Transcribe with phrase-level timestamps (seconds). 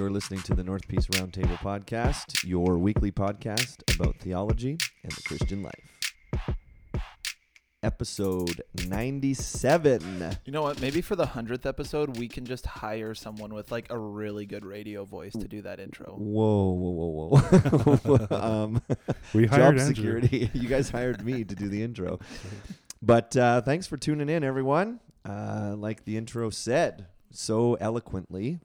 [0.00, 5.20] You're listening to the North Peace Roundtable Podcast, your weekly podcast about theology and the
[5.20, 6.54] Christian life.
[7.82, 10.38] Episode 97.
[10.46, 10.80] You know what?
[10.80, 14.64] Maybe for the hundredth episode, we can just hire someone with like a really good
[14.64, 16.14] radio voice to do that intro.
[16.16, 18.36] Whoa, whoa, whoa, whoa.
[18.40, 18.82] um,
[19.34, 19.94] We job hired Andrew.
[19.94, 20.50] security.
[20.54, 22.20] you guys hired me to do the intro.
[23.02, 25.00] But uh, thanks for tuning in, everyone.
[25.28, 28.60] Uh, like the intro said so eloquently,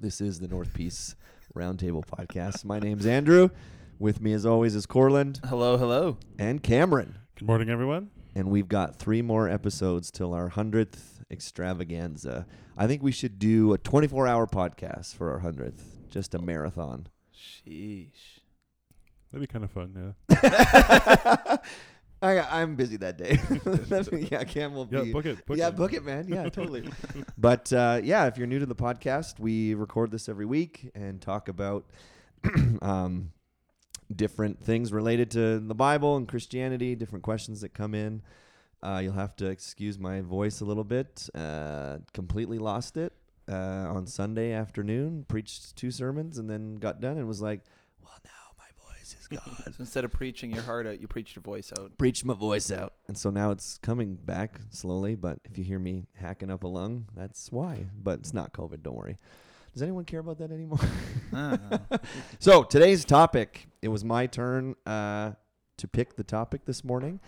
[0.00, 1.14] this is the North Peace
[1.54, 2.64] Roundtable Podcast.
[2.64, 3.50] My name's Andrew.
[3.98, 6.18] With me, as always, is Corlin Hello, hello.
[6.38, 7.18] and Cameron.
[7.36, 8.10] Good morning, everyone.
[8.34, 10.98] And we've got three more episodes till our 100th
[11.30, 12.46] extravaganza.
[12.76, 17.08] I think we should do a 24 hour podcast for our 100th, just a marathon.
[17.34, 18.38] Sheesh.
[19.32, 21.56] That'd be kind of fun, yeah.
[22.20, 23.38] I, I'm busy that day.
[24.30, 25.12] yeah, Cam will Yeah, be.
[25.12, 25.44] book it.
[25.46, 25.76] Book yeah, it.
[25.76, 26.26] book it, man.
[26.28, 26.88] Yeah, totally.
[27.38, 31.20] but uh, yeah, if you're new to the podcast, we record this every week and
[31.20, 31.84] talk about
[32.82, 33.30] um,
[34.14, 38.22] different things related to the Bible and Christianity, different questions that come in.
[38.82, 41.28] Uh, you'll have to excuse my voice a little bit.
[41.34, 43.12] Uh, completely lost it
[43.48, 45.24] uh, on Sunday afternoon.
[45.28, 47.60] Preached two sermons and then got done and was like,
[48.02, 48.30] "Well, now
[49.30, 51.72] my voice is gone." So instead of preaching your heart out, you preached your voice
[51.78, 51.96] out.
[51.98, 52.94] preached my voice out.
[53.06, 56.68] And so now it's coming back slowly, but if you hear me hacking up a
[56.68, 57.86] lung, that's why.
[58.02, 59.18] But it's not COVID, don't worry.
[59.72, 60.80] Does anyone care about that anymore?
[62.40, 65.32] So today's topic, it was my turn uh,
[65.76, 67.20] to pick the topic this morning.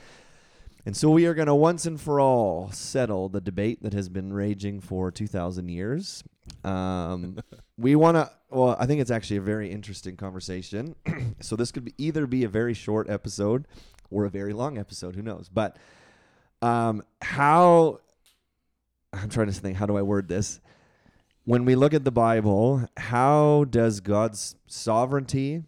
[0.87, 4.09] And so we are going to once and for all settle the debate that has
[4.09, 6.25] been raging for 2,000 years.
[6.65, 7.39] Um,
[7.79, 10.97] we want to, well, I think it's actually a very interesting conversation.
[11.41, 13.67] so this could be either be a very short episode
[14.11, 15.15] or a very long episode.
[15.15, 15.49] Who knows?
[15.49, 15.77] But
[16.61, 18.01] um, how,
[19.13, 20.61] I'm trying to think, how do I word this?
[21.45, 25.63] When we look at the Bible, how does God's sovereignty,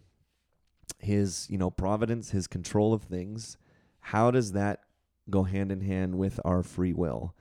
[0.99, 3.57] his, you know, providence, his control of things,
[3.99, 4.81] how does that
[5.29, 7.33] go hand in hand with our free will?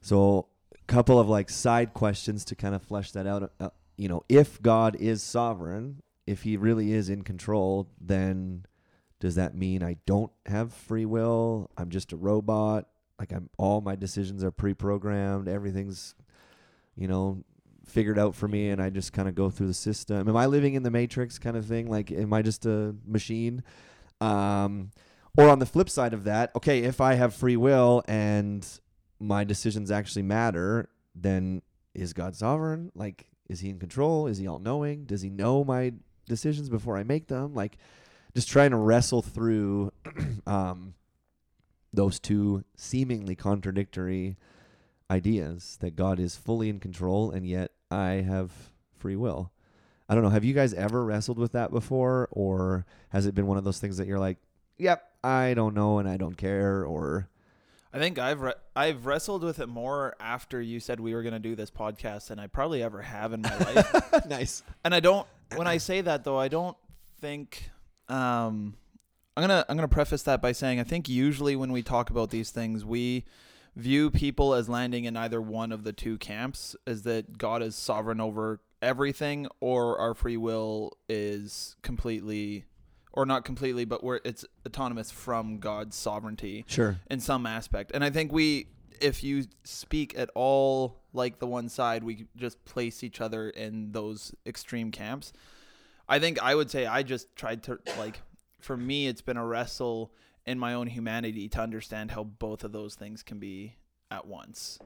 [0.00, 3.52] So, a couple of like side questions to kind of flesh that out.
[3.60, 3.68] Uh,
[4.00, 8.64] you know, if God is sovereign, if he really is in control, then
[9.18, 11.70] does that mean I don't have free will?
[11.76, 12.86] I'm just a robot?
[13.18, 16.14] Like I'm all my decisions are pre-programmed, everything's
[16.96, 17.44] you know,
[17.84, 20.30] figured out for me and I just kind of go through the system.
[20.30, 21.90] Am I living in the matrix kind of thing?
[21.90, 23.62] Like am I just a machine?
[24.22, 24.92] Um
[25.36, 28.66] or on the flip side of that, okay, if I have free will and
[29.18, 31.60] my decisions actually matter, then
[31.94, 32.92] is God sovereign?
[32.94, 34.28] Like is he in control?
[34.28, 35.04] Is he all knowing?
[35.04, 35.92] Does he know my
[36.26, 37.52] decisions before I make them?
[37.52, 37.76] Like
[38.34, 39.92] just trying to wrestle through
[40.46, 40.94] um
[41.92, 44.36] those two seemingly contradictory
[45.10, 48.52] ideas that God is fully in control and yet I have
[48.96, 49.50] free will.
[50.08, 50.30] I don't know.
[50.30, 53.78] Have you guys ever wrestled with that before, or has it been one of those
[53.78, 54.38] things that you're like,
[54.78, 57.28] "Yep, I don't know and I don't care," or
[57.92, 61.32] I think I've re- I've wrestled with it more after you said we were going
[61.32, 64.26] to do this podcast than I probably ever have in my life.
[64.26, 64.62] nice?
[64.84, 65.26] and I don't.
[65.56, 66.76] When I say that though, I don't
[67.20, 67.70] think.
[68.08, 68.76] Um,
[69.36, 72.30] I'm gonna I'm gonna preface that by saying I think usually when we talk about
[72.30, 73.24] these things, we
[73.76, 77.74] view people as landing in either one of the two camps, is that God is
[77.76, 82.64] sovereign over everything, or our free will is completely,
[83.20, 86.98] or not completely, but where it's autonomous from God's sovereignty Sure.
[87.10, 87.90] in some aspect.
[87.92, 92.64] And I think we, if you speak at all like the one side, we just
[92.64, 95.34] place each other in those extreme camps.
[96.08, 98.22] I think I would say I just tried to like,
[98.58, 100.12] for me, it's been a wrestle
[100.46, 103.76] in my own humanity to understand how both of those things can be
[104.10, 104.78] at once,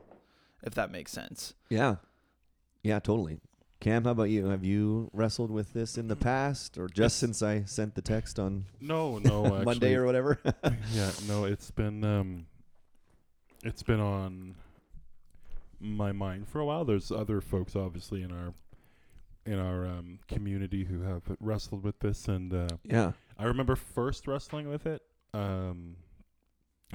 [0.64, 1.54] if that makes sense.
[1.70, 1.96] Yeah.
[2.82, 3.38] Yeah, totally.
[3.84, 4.46] Cam, how about you?
[4.46, 8.38] Have you wrestled with this in the past, or just since I sent the text
[8.38, 9.64] on No, no, actually.
[9.66, 10.40] Monday or whatever?
[10.90, 12.46] yeah, no, it's been um,
[13.62, 14.54] it's been on
[15.80, 16.86] my mind for a while.
[16.86, 18.54] There's other folks, obviously, in our
[19.44, 23.12] in our um, community who have wrestled with this, and uh, yeah.
[23.38, 25.02] I remember first wrestling with it
[25.34, 25.96] um,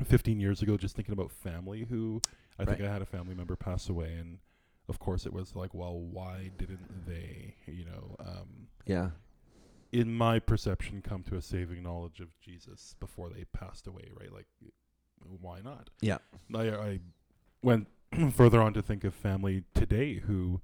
[0.05, 1.85] 15 years ago, just thinking about family.
[1.87, 2.19] Who
[2.57, 2.89] I think Right.
[2.89, 4.39] I had a family member pass away, and
[4.89, 8.15] of course, it was like, well, why didn't they, you know?
[8.19, 9.11] Um, Yeah.
[9.91, 14.31] in my perception, come to a saving knowledge of Jesus before they passed away, right?
[14.33, 14.47] Like,
[15.41, 15.89] why not?
[16.01, 16.17] Yeah.
[16.53, 16.99] I, I
[17.61, 17.87] went
[18.33, 20.61] further on to think of family today who,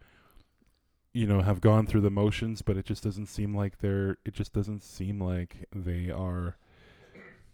[1.13, 4.33] you know, have gone through the motions, but it just doesn't seem like they're, it
[4.33, 6.57] just doesn't seem like they are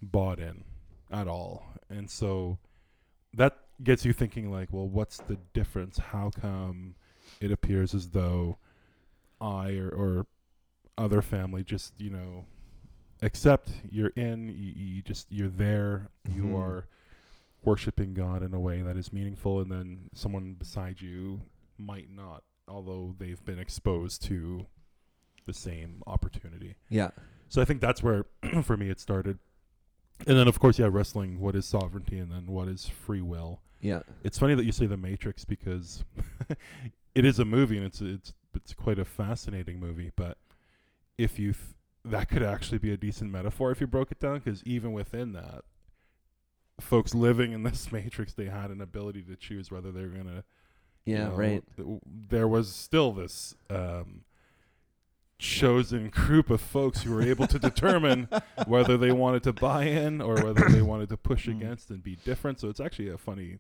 [0.02, 0.64] bought in
[1.12, 1.66] at all.
[1.90, 2.58] And so
[3.34, 5.98] that gets you thinking, like, well, what's the difference?
[5.98, 6.96] How come
[7.40, 8.58] it appears as though
[9.40, 10.28] I or, or
[10.98, 12.46] other family just you know
[13.24, 16.58] accept you're in you, you just you're there you Mhm.
[16.60, 16.88] are
[17.64, 21.42] worshiping God in a way that is meaningful and then someone beside you
[21.78, 24.66] might not although they've been exposed to
[25.46, 27.12] the same opportunity Yeah.
[27.50, 28.26] so I think that's where
[28.64, 29.40] for me it started
[30.28, 33.60] and then of course yeah wrestling what is sovereignty and then what is free will
[33.82, 34.02] Yeah.
[34.24, 36.04] it's funny that you say The Matrix because
[37.16, 40.12] it is a movie and it's it's it's quite a fascinating movie.
[40.16, 40.38] But
[41.18, 41.66] if you th-
[42.04, 45.32] that could actually be a decent metaphor if you broke it down, because even within
[45.34, 45.64] that,
[46.80, 50.44] folks living in this Matrix, they had an ability to choose whether they're gonna.
[51.06, 51.28] you Yeah.
[51.30, 51.64] know, right.
[51.78, 53.56] th- There was still this.
[53.70, 54.22] Um,
[55.42, 58.30] chosen group of folks who were able to determine
[58.68, 61.58] whether they wanted to buy in or whether they wanted to push Mm.
[61.58, 62.60] against and be different.
[62.60, 63.58] So it's actually a funny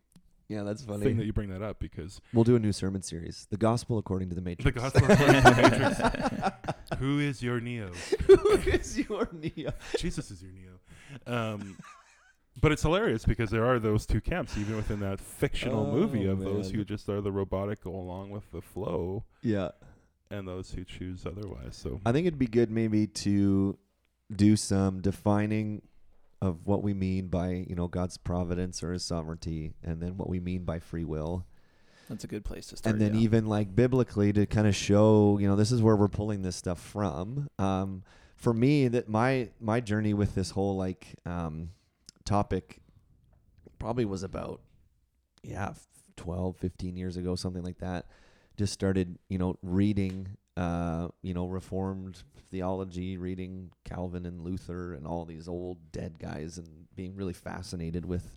[0.48, 1.04] Yeah, that's funny.
[1.04, 3.98] thing that you bring that up because we'll do a new sermon series, "The Gospel
[3.98, 6.98] According to the Matrix." the gospel according to the Matrix.
[7.00, 7.92] Who is your Neo?
[8.27, 9.72] Who is your Neo?
[9.98, 10.80] Jesus is your Neo.
[11.25, 11.77] Um,
[12.62, 16.34] but it's hilarious because there are those two camps even within that fictional movie Oh,
[16.34, 19.69] of those who just are the robotic go along with the flow Yeah.
[20.31, 21.75] And those who choose otherwise.
[21.75, 23.78] So I think it'd be good maybe to
[24.33, 25.81] do some defining
[26.42, 30.30] of what we mean by, you know, God's providence or his sovereignty and then what
[30.30, 31.45] we mean by free will.
[32.10, 32.94] That's a good place to start.
[32.94, 33.22] and then yeah.
[33.22, 36.56] even like biblically to kind of show, you know, this is where we're pulling this
[36.56, 37.48] stuff from.
[37.60, 38.04] Um
[38.36, 41.69] for me that my my journey with this whole like um
[42.25, 42.80] topic
[43.77, 44.62] probably was about
[45.44, 45.88] yeah, f-
[46.18, 48.06] 12, 15 years ago, something like that.
[48.57, 55.07] Just started, you know, reading uh, you know, reformed theology, reading Calvin and Luther and
[55.07, 58.36] all these old dead guys and being really fascinated with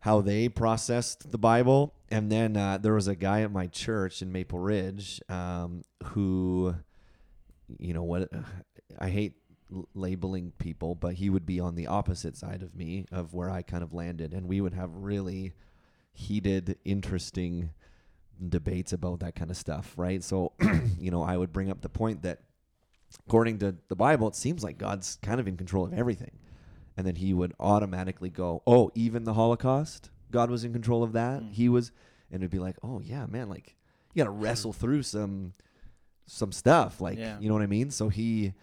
[0.00, 1.92] how they processed the Bible.
[2.10, 6.76] And then uh, there was a guy at my church in Maple Ridge um, who,
[7.78, 8.30] you know, what
[8.98, 9.34] I hate
[9.94, 13.62] labeling people, but he would be on the opposite side of me of where I
[13.62, 15.52] kind of landed, and we would have really
[16.12, 17.70] heated, interesting
[18.48, 20.22] debates about that kind of stuff, right?
[20.22, 20.52] So,
[20.98, 22.40] you know, I would bring up the point that
[23.26, 26.32] according to the Bible, it seems like God's kind of in control of everything.
[26.96, 31.12] And then he would automatically go, "Oh, even the Holocaust, God was in control of
[31.12, 31.42] that.
[31.42, 31.52] Mm.
[31.52, 31.90] He was."
[32.30, 33.76] And it'd be like, "Oh, yeah, man, like
[34.12, 35.54] you got to wrestle through some
[36.26, 37.38] some stuff, like, Yeah.
[37.40, 38.54] you know what I mean?" So he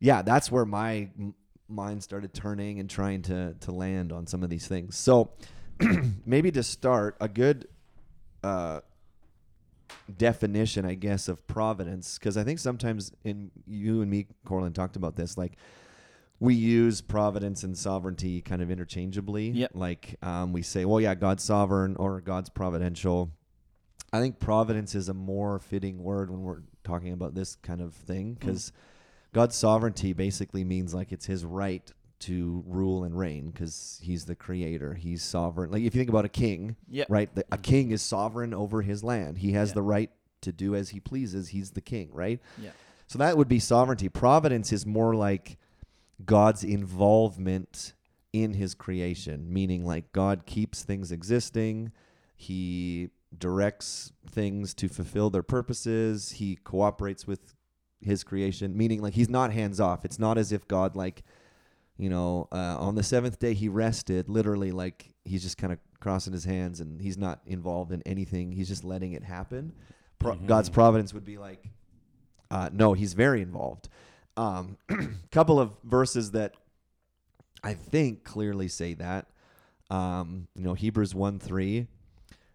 [0.00, 1.34] yeah, that's where my m-
[1.68, 4.96] mind started turning and trying to to land on some of these things.
[4.96, 5.30] So,
[6.26, 7.68] maybe to start, a good
[8.42, 8.80] uh
[10.16, 14.96] definition, I guess, of providence, because I think sometimes in you and me, Corlin, talked
[14.96, 15.56] about this, like
[16.38, 19.50] we use providence and sovereignty kind of interchangeably.
[19.50, 19.70] Yep.
[19.74, 23.30] Like um, we say, well, yeah, God's sovereign or God's providential.
[24.12, 27.94] I think providence is a more fitting word when we're talking about this kind of
[27.94, 28.72] thing because
[29.32, 34.34] God's sovereignty basically means like it's his right to rule and reign because he's the
[34.34, 34.94] creator.
[34.94, 35.70] He's sovereign.
[35.70, 37.06] Like if you think about a king, Yep.
[37.10, 37.34] right?
[37.34, 39.38] The, a king is sovereign over his land.
[39.38, 39.74] He has Yeah.
[39.74, 40.10] the right
[40.42, 41.48] to do as he pleases.
[41.48, 42.40] He's the king, right?
[42.60, 42.70] Yeah.
[43.06, 44.08] So that would be sovereignty.
[44.08, 45.58] Providence is more like
[46.24, 47.92] God's involvement
[48.32, 51.92] in his creation, meaning like God keeps things existing.
[52.36, 56.32] He directs things to fulfill their purposes.
[56.32, 57.54] He cooperates with
[58.00, 60.04] his creation, meaning like he's not hands off.
[60.04, 61.22] It's not as if God like
[61.98, 65.78] you know, uh, on the seventh day he rested, literally like he's just kind of
[66.00, 68.52] crossing his hands and he's not involved in anything.
[68.52, 69.72] He's just letting it happen.
[70.18, 70.46] Pro- Mhm.
[70.46, 71.70] God's providence would be like,
[72.50, 73.88] uh, no, he's very involved.
[74.36, 74.76] Um,
[75.30, 76.54] couple of verses that
[77.64, 79.26] I think clearly say that.
[79.90, 81.86] Um, you know, Hebrews 1 3.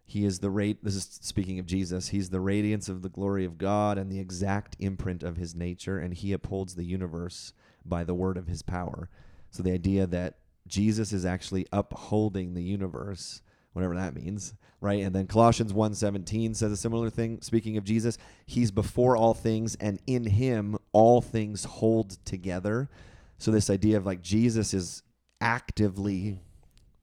[0.05, 0.83] He is the rate.
[0.83, 2.09] This is speaking of Jesus.
[2.09, 5.97] He's the radiance of the glory of God and the exact imprint of his nature,
[5.97, 7.53] and he upholds the universe
[7.85, 9.09] by the word of his power.
[9.51, 13.41] So the idea that Jesus is actually upholding the universe,
[13.73, 15.03] whatever that means, right?
[15.03, 19.75] And then Colossians 1:17 says a similar thing speaking of Jesus, he's before all things
[19.75, 22.89] and in him all things hold together.
[23.37, 25.03] So this idea of like Jesus is
[25.39, 26.39] actively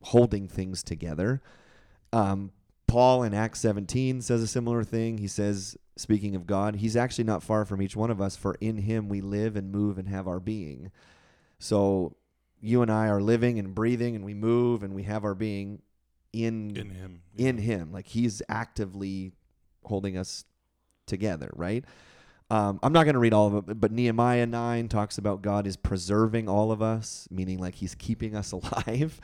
[0.03, 1.43] holding things together.
[2.13, 2.53] Um,
[2.87, 5.19] Paul in Acts 17 says a similar thing.
[5.19, 8.57] He says, speaking of God, he's actually not far from each one of us, for
[8.61, 10.91] in him we live and move and have our being.
[11.59, 12.17] So
[12.61, 15.83] you and I are living and breathing and we move and we have our being
[16.33, 19.33] in in him, in him like he's actively
[19.85, 20.45] holding us
[21.07, 21.85] together right
[22.51, 25.67] Um, I'm not going to read all of it, but- Nehemiah 9 talks about God
[25.67, 29.21] is preserving all of us, meaning like he's keeping us alive.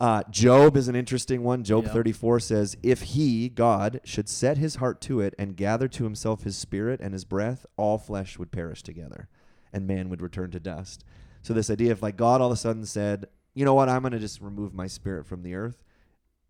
[0.00, 1.64] Uh, Job is an interesting one.
[1.64, 1.92] Job Yeah.
[1.92, 6.44] 34 says, If he, God, should set his heart to it and gather to himself
[6.44, 9.28] his spirit and his breath, all flesh would perish together
[9.70, 11.04] and man would return to dust.
[11.46, 13.88] So, this idea of like God all of a sudden said, You know what?
[13.88, 15.84] I'm going to just remove my spirit from the earth.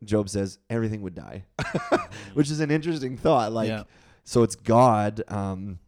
[0.02, 1.44] Job says, Everything would die,
[2.32, 3.52] which is an interesting thought.
[3.52, 3.82] Like, Yeah.
[4.24, 5.80] so it's God um,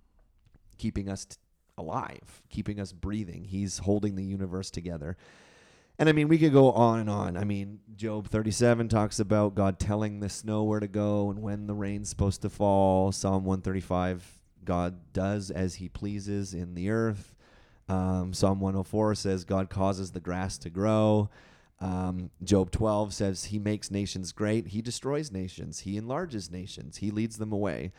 [0.77, 1.37] keeping us t-
[1.79, 3.45] alive, keeping us breathing.
[3.45, 5.17] He's holding the universe together.
[5.99, 7.39] And I mean, we could go on and on.
[7.39, 11.67] I mean, Job 37 talks about God telling the snow where to go and when
[11.67, 13.11] the rain's supposed to fall.
[13.11, 17.35] Psalm 135, God does as he pleases in the earth.
[17.89, 21.31] Um, Psalm 104 says God causes the grass to grow.
[21.81, 24.69] Um, Job 12 says he makes nations great.
[24.69, 25.81] He destroys nations.
[25.81, 26.97] He enlarges nations.
[26.99, 27.93] He leads them away.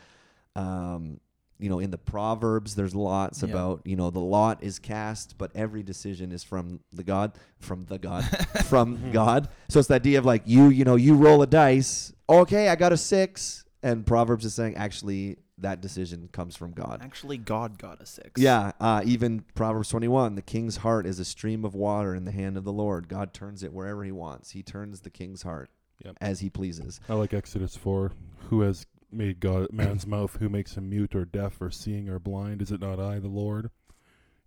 [0.54, 1.20] Um,
[1.58, 3.50] you know, in the Proverbs, there's lots Yeah.
[3.50, 7.84] about, you know, the lot is cast, but every decision is from the God, from
[7.86, 8.24] the God,
[8.66, 9.48] from God.
[9.68, 12.12] So it's the idea of like you, you know, you roll a dice.
[12.28, 13.64] Okay, I got a six.
[13.82, 17.00] And Proverbs is saying actually that decision comes from God.
[17.02, 18.40] Actually, God got a six.
[18.40, 22.32] Yeah, uh, even Proverbs 21, the king's heart is a stream of water in the
[22.32, 23.08] hand of the Lord.
[23.08, 24.50] God turns it wherever he wants.
[24.50, 25.70] He turns the king's heart
[26.04, 26.16] Yep.
[26.20, 27.00] as he pleases.
[27.08, 28.12] I like Exodus 4.
[28.48, 30.36] Who has made God man's mouth?
[30.40, 32.62] Who makes him mute or deaf or seeing or blind?
[32.62, 33.70] Is it not I, the Lord?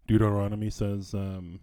[0.07, 1.59] Deuteronomy says, um,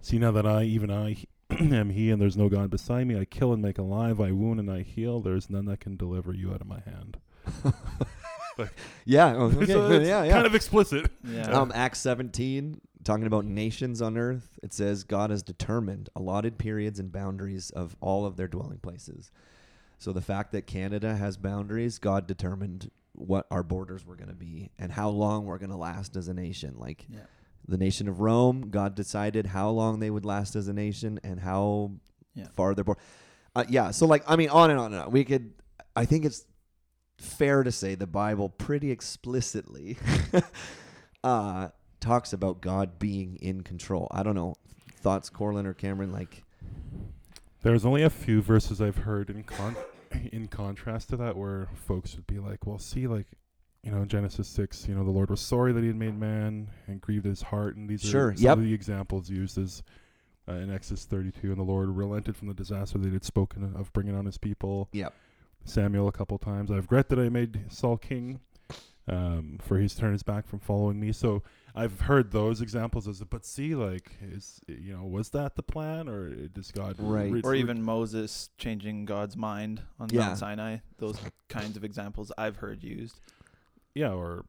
[0.00, 1.16] See now that I, even I,
[1.50, 3.18] am He, and there's no God beside me.
[3.18, 4.20] I kill and make alive.
[4.20, 5.20] I wound and I heal.
[5.20, 7.18] There is none that can deliver you out of my hand.
[9.04, 9.66] Yeah, oh, okay.
[9.66, 10.32] So it's yeah, yeah.
[10.32, 11.10] Kind of explicit.
[11.24, 11.50] Yeah.
[11.50, 17.00] Um, Acts 17, talking about nations on earth, it says God has determined allotted periods
[17.00, 19.30] and boundaries of all of their dwelling places.
[19.98, 24.34] So the fact that Canada has boundaries, God determined what our borders were going to
[24.34, 26.74] be and how long we're going to last as a nation.
[26.78, 27.20] Like yeah.
[27.68, 31.40] the nation of Rome, God decided how long they would last as a nation and
[31.40, 31.92] how
[32.34, 32.46] Yeah.
[32.54, 33.00] far their border.
[33.54, 35.10] Uh, yeah, so like I mean, on and on and on.
[35.10, 35.52] We could.
[35.96, 36.44] I think it's
[37.20, 39.98] fair to say the Bible pretty explicitly
[41.24, 41.68] uh,
[42.00, 44.08] talks about God being in control.
[44.10, 44.54] I don't know
[44.96, 46.12] thoughts, Corlin or Cameron.
[46.12, 46.42] Like,
[47.62, 49.76] There's only a few verses I've heard in con-
[50.32, 53.26] in contrast to that where folks would be like, "Well, see, like,
[53.82, 56.68] you know, Genesis six, you know, the Lord was sorry that He had made man
[56.86, 58.58] and grieved His heart, and these Sure, are some yep.
[58.58, 59.82] of the examples used as
[60.48, 63.74] uh, in Exodus 32, and the Lord relented from the disaster that He had spoken
[63.76, 64.88] of bringing on His people.
[64.92, 65.14] Yep.
[65.64, 66.70] Samuel a couple times.
[66.70, 68.40] I regret that I made Saul king,
[69.08, 71.12] um, for he's turned his back from following me.
[71.12, 71.42] So
[71.74, 75.62] I've heard those examples as, a but see, like, is you know, was that the
[75.62, 77.30] plan, or does God Right.
[77.30, 80.20] re- Or even Moses changing God's mind on Yeah.
[80.20, 80.78] Mount Sinai.
[80.98, 83.20] Those kinds of examples I've heard used.
[83.94, 84.44] yeah, or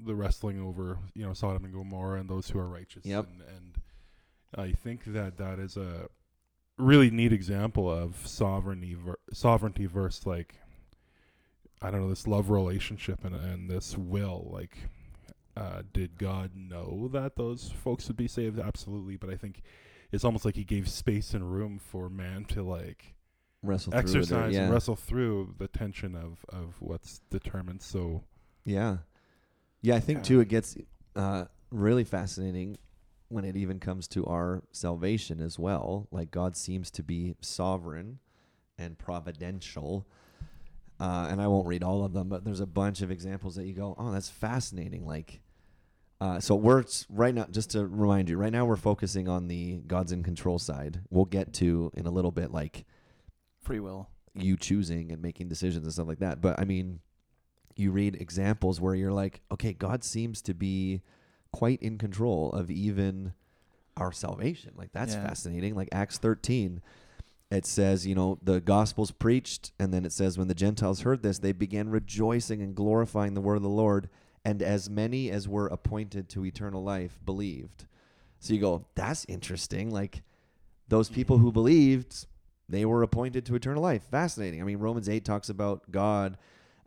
[0.00, 3.04] the wrestling over you know Sodom and Gomorrah and those who are righteous.
[3.04, 3.26] Yep.
[3.26, 3.74] And, and
[4.56, 6.08] I think that that is a
[6.78, 10.54] really neat example of sovereignty, ver- sovereignty versus like
[11.82, 14.48] I don't know this love relationship and and this will.
[14.52, 14.76] Like,
[15.56, 18.58] uh, did God know that those folks would be saved?
[18.58, 19.62] Absolutely, but I think
[20.10, 23.14] it's almost like He gave space and room for man to like
[23.62, 24.62] wrestle through it, exercise yeah.
[24.64, 27.82] and wrestle through the tension of of what's determined.
[27.82, 28.24] So.
[28.64, 28.98] Yeah.
[29.80, 30.22] Yeah, I think Yeah.
[30.24, 30.76] too it gets
[31.16, 32.76] uh, really fascinating
[33.28, 36.08] when it even comes to our salvation as well.
[36.10, 38.18] Like God seems to be sovereign
[38.78, 40.06] and providential.
[41.00, 43.66] Uh, and I won't read all of them, but there's a bunch of examples that
[43.66, 45.06] you go, oh, that's fascinating.
[45.06, 45.40] Like,
[46.20, 49.76] uh, so we're right now, just to remind you, right now we're focusing on the
[49.86, 51.00] God's in control side.
[51.10, 52.84] We'll get to in a little bit, like
[53.60, 54.08] Free will.
[54.34, 56.40] you choosing and making decisions and stuff like that.
[56.40, 56.98] But I mean,
[57.76, 61.02] you read examples where you're like, okay, God seems to be
[61.52, 63.32] quite in control of even
[63.96, 64.72] our salvation.
[64.76, 65.26] Like that's Yeah.
[65.26, 65.74] fascinating.
[65.74, 66.80] Like Acts 13,
[67.50, 71.22] it says, you know, the gospel's preached, and then it says, when the Gentiles heard
[71.22, 74.08] this, they began rejoicing and glorifying the word of the Lord,
[74.44, 77.86] and as many as were appointed to eternal life believed.
[78.38, 79.90] So you go, that's interesting.
[79.90, 80.22] Like
[80.88, 82.26] those people who believed,
[82.68, 84.02] they were appointed to eternal life.
[84.04, 84.60] Fascinating.
[84.60, 86.36] I mean, Romans 8 talks about God,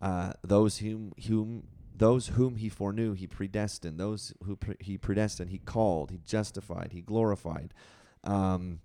[0.02, 1.64] uh, those whom whom
[2.02, 4.00] those whom he foreknew, he predestined.
[4.00, 7.76] Those who pre- he predestined, he called, he justified, he glorified.
[8.24, 8.80] Um,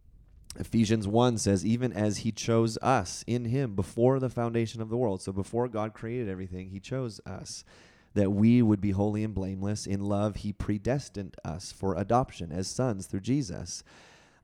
[0.58, 4.98] Ephesians 1 says, even as he chose us in him before the foundation of the
[4.98, 5.22] world.
[5.22, 7.64] So before God created everything, he chose us
[8.12, 9.86] that we would be holy and blameless.
[9.86, 13.82] In love, he predestined us for adoption as sons through Jesus.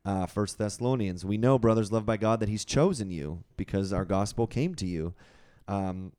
[0.03, 4.07] Uh, First Thessalonians, we know, brothers loved by God, that he's chosen you because our
[4.07, 5.13] gospel came to you.
[5.69, 6.13] Um,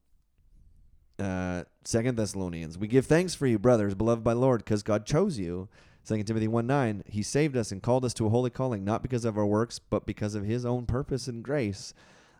[1.19, 5.37] uh, Second Thessalonians, we give thanks for you, brothers, beloved by Lord, because God chose
[5.37, 5.69] you.
[6.03, 9.01] Second Timothy one nine, He saved us and called us to a holy calling, not
[9.01, 11.93] because of our works, but because of His own purpose and grace.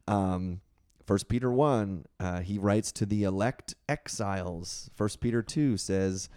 [0.08, 0.62] Um,
[1.06, 4.90] First Peter one, uh, he writes to the elect exiles.
[4.96, 6.30] First Peter two says,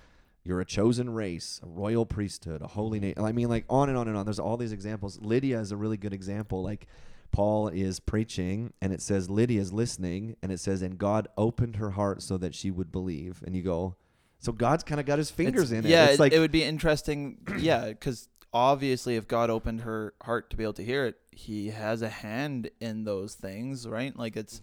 [0.42, 3.96] "You're a chosen race, a royal priesthood, a holy nation." I mean, like on and
[3.96, 4.24] on and on.
[4.24, 5.20] There's all these examples.
[5.20, 6.62] Lydia is a really good example.
[6.62, 6.88] Like
[7.30, 11.76] Paul is preaching, and it says Lydia is listening, and it says, "And God opened
[11.76, 13.96] her heart so that she would believe." And you go,
[14.38, 15.92] so God's kind of got His fingers It's- in it.
[15.92, 17.38] Yeah, it's it, like it would be interesting.
[17.58, 21.68] yeah, because obviously, if God opened her heart to be able to hear it, He
[21.68, 24.16] has a hand in those things, right?
[24.16, 24.60] Like it's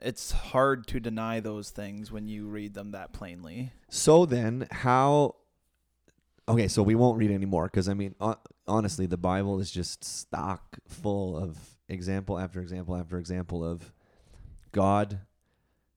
[0.00, 3.72] it's hard to deny those things when you read them that plainly.
[3.88, 5.34] So then, how?
[6.48, 8.36] Okay, so we won't read anymore because I mean, hon-
[8.68, 11.58] honestly, the Bible is just stock full of
[11.88, 13.92] example after example after example of
[14.72, 15.20] God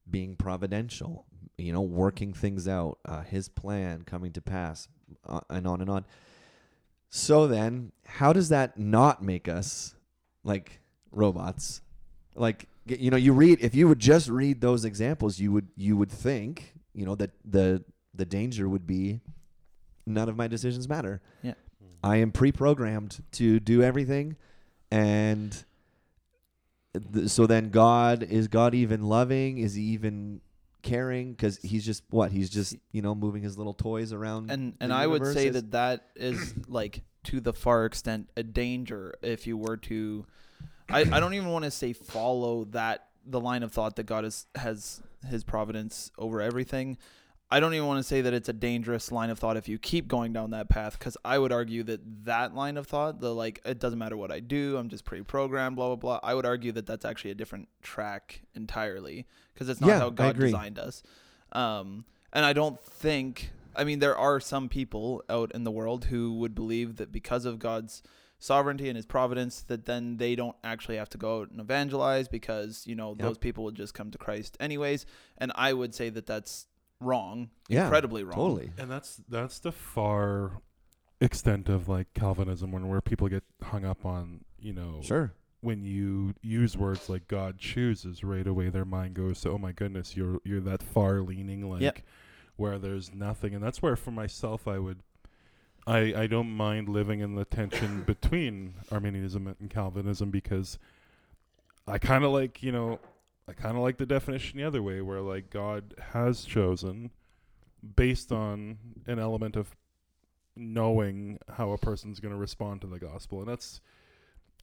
[0.09, 1.25] being providential,
[1.57, 4.87] you know, working things out, uh, His plan coming to pass,
[5.27, 6.05] uh, and on and on.
[7.09, 9.95] So then, how does that not make us
[10.43, 10.79] like
[11.11, 11.81] robots?
[12.35, 15.97] Like you know, you read if you would just read those examples, you would you
[15.97, 19.21] would think you know that the the danger would be
[20.05, 21.21] none of my decisions matter.
[21.41, 21.53] Yeah.
[22.03, 24.35] I am pre-programmed to do everything,
[24.89, 25.63] and
[27.13, 29.57] th- so then God is God even loving?
[29.57, 30.41] Is he even
[30.81, 31.33] caring?
[31.33, 34.51] Because he's just what he's just you know moving his little toys around.
[34.51, 39.13] And and I would say that that is like to the far extent a danger
[39.21, 40.25] if you were to.
[40.89, 44.25] I, I don't even want to say follow that the line of thought that God
[44.25, 46.97] is, has His providence over everything.
[47.53, 49.77] I don't even want to say that it's a dangerous line of thought if you
[49.77, 53.35] keep going down that path because I would argue that that line of thought, the
[53.35, 56.19] like, it doesn't matter what I do, I'm just pre-programmed, blah blah blah.
[56.23, 60.09] I would argue that that's actually a different track entirely because it's not Yeah, how
[60.09, 61.03] God designed us.
[61.51, 66.05] Um, and I don't think, I mean, there are some people out in the world
[66.05, 68.01] who would believe that because of God's
[68.39, 72.27] sovereignty and His providence, that then they don't actually have to go out and evangelize
[72.29, 73.17] because you know Yep.
[73.19, 75.05] those people would just come to Christ anyways.
[75.37, 76.67] And I would say that that's
[77.01, 78.35] wrong, Yeah, incredibly wrong.
[78.35, 78.71] totally.
[78.77, 80.61] And that's that's the far
[81.19, 85.33] extent of like Calvinism, when where people get hung up on, you know, Sure.
[85.61, 89.71] when you use words like God chooses, right away their mind goes to, oh my
[89.71, 91.99] goodness, you're you're that far leaning, like Yep.
[92.55, 94.99] where there's nothing, and that's where for myself I would.
[95.87, 100.77] I, I don't mind living in the tension between Arminianism and Calvinism because
[101.87, 102.99] I kind of like you know
[103.47, 107.11] I kind of like the definition the other way where like God has chosen
[107.95, 108.77] based on
[109.07, 109.75] an element of
[110.55, 113.81] knowing how a person's going to respond to the gospel and that's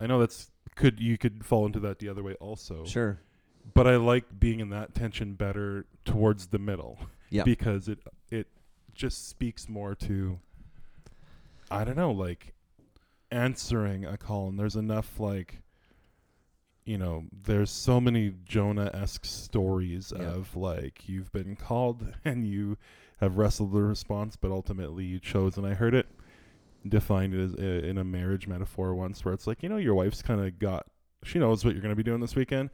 [0.00, 3.20] I know that's could you could fall into that the other way also Sure.
[3.74, 6.98] but I like being in that tension better towards the middle
[7.30, 7.42] Yeah.
[7.44, 7.98] because it
[8.30, 8.46] it
[8.94, 10.38] just speaks more to
[11.70, 12.54] I don't know like
[13.30, 15.60] answering a call and there's enough like
[16.88, 20.24] you know there's so many Jonah-esque stories Yeah.
[20.30, 22.78] of like you've been called and you
[23.20, 26.06] have wrestled the response but ultimately you chose and I heard it
[26.88, 30.22] defined as uh, in a marriage metaphor once where it's like you know your wife's
[30.22, 30.86] kind of got
[31.24, 32.70] she knows what you're going to be doing this weekend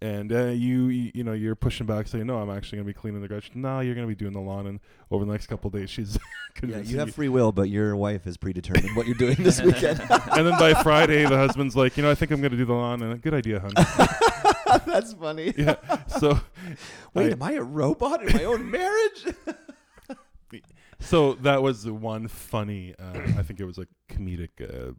[0.00, 2.92] and uh, you, you you know you're pushing back saying no i'm actually going to
[2.94, 4.78] be cleaning the garage no you're going to be doing the lawn and
[5.10, 6.18] over the next couple of days she's
[6.66, 10.00] Yeah, you have free will, but your wife has predetermined what you're doing this weekend.
[10.00, 12.64] and then by friday the husband's like you know i think i'm going to do
[12.64, 13.74] the lawn and a good idea honey
[14.86, 15.54] That's funny.
[15.56, 16.38] yeah so
[17.14, 19.26] Wait, I- am I a robot in my own marriage?
[21.00, 24.92] so that was the one funny uh, i think it was a comedic uh,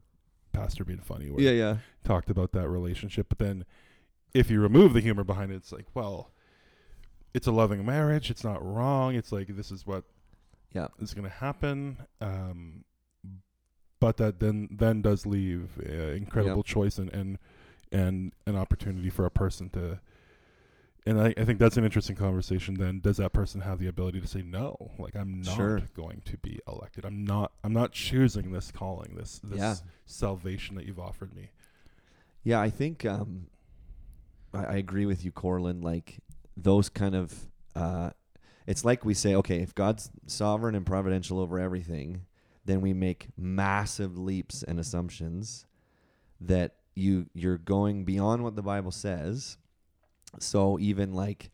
[0.53, 1.77] pastor being funny where yeah, yeah.
[2.03, 3.27] talked about that relationship.
[3.29, 3.65] But then
[4.33, 6.31] if you remove the humor behind it, it's like, well,
[7.33, 8.29] it's a loving marriage.
[8.31, 9.15] It's not wrong.
[9.15, 10.03] It's like this is what
[10.73, 10.87] Yeah.
[10.99, 11.97] is going to happen.
[12.21, 12.83] Um,
[13.99, 17.37] but that then then does leave uh, incredible choice and, and
[17.91, 19.99] and an opportunity for a person to.
[21.05, 22.75] And I, I think that's an interesting conversation.
[22.75, 24.91] Then does that person have the ability to say no?
[24.99, 25.81] Like I'm not Sure.
[25.95, 27.03] going to be elected.
[27.05, 27.51] I'm not.
[27.63, 29.15] I'm not choosing this calling.
[29.15, 29.75] This this Yeah.
[30.05, 31.49] salvation that you've offered me.
[32.43, 33.47] Yeah, I think um,
[34.53, 35.83] I, I agree with you, Corlin.
[35.83, 36.19] Like
[36.55, 37.33] those kind of,
[37.75, 38.11] uh,
[38.67, 42.21] it's like we say, okay, if God's sovereign and providential over everything,
[42.65, 45.65] then we make massive leaps and assumptions
[46.41, 49.57] that you you're going beyond what the Bible says.
[50.39, 51.49] So even like,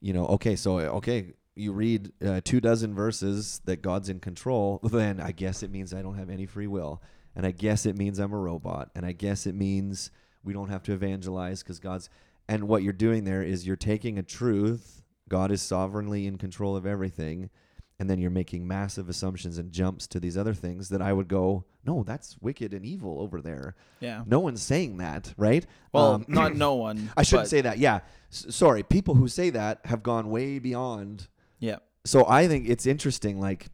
[0.00, 4.80] you know, okay, so okay, you read uh, two dozen verses that God's in control,
[4.82, 7.02] then I guess it means I don't have any free will.
[7.34, 8.90] And I guess it means I'm a robot.
[8.94, 10.10] And I guess it means
[10.42, 12.08] we don't have to evangelize because God's.
[12.48, 16.76] And what you're doing there is you're taking a truth God is sovereignly in control
[16.76, 17.50] of everything,
[17.98, 21.26] and then you're making massive assumptions and jumps to these other things that I would
[21.26, 23.74] go, no, that's wicked and evil over there.
[23.98, 24.22] Yeah.
[24.24, 25.66] No one's saying that, right?
[25.92, 27.10] Well, Um, not no one.
[27.16, 27.78] I shouldn't say that.
[27.78, 28.00] Yeah.
[28.30, 28.84] S- sorry.
[28.84, 31.26] People who say that have gone way beyond.
[31.58, 31.78] Yeah.
[32.04, 33.40] So I think it's interesting.
[33.40, 33.66] Like,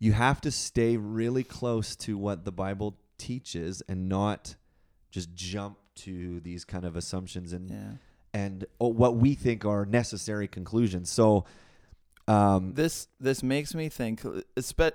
[0.00, 4.56] you have to stay really close to what the Bible teaches and not
[5.12, 7.92] just jump to these kind of assumptions and Yeah.
[8.32, 11.10] and oh, what we think are necessary conclusions.
[11.10, 11.44] So,
[12.26, 14.22] um, This this makes me think.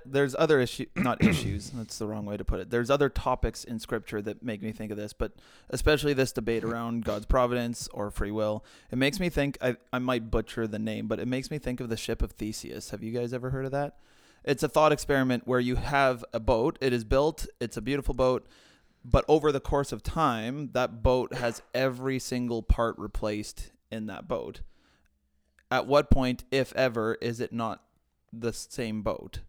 [0.05, 1.69] There's other issue, not issues.
[1.69, 2.69] That's the wrong way to put it.
[2.71, 5.33] There's other topics in Scripture that make me think of this, but
[5.69, 8.65] especially this debate around God's providence or free will.
[8.91, 9.57] It makes me think.
[9.61, 12.31] I I might butcher the name, but it makes me think of the ship of
[12.31, 12.89] Theseus.
[12.89, 13.97] Have you guys ever heard of that?
[14.43, 16.77] It's a thought experiment where you have a boat.
[16.81, 17.45] It is built.
[17.59, 18.47] It's a beautiful boat.
[19.03, 24.27] But over the course of time, that boat has every single part replaced in that
[24.27, 24.61] boat.
[25.71, 27.83] At what point, if ever, is it not
[28.33, 29.39] the same boat?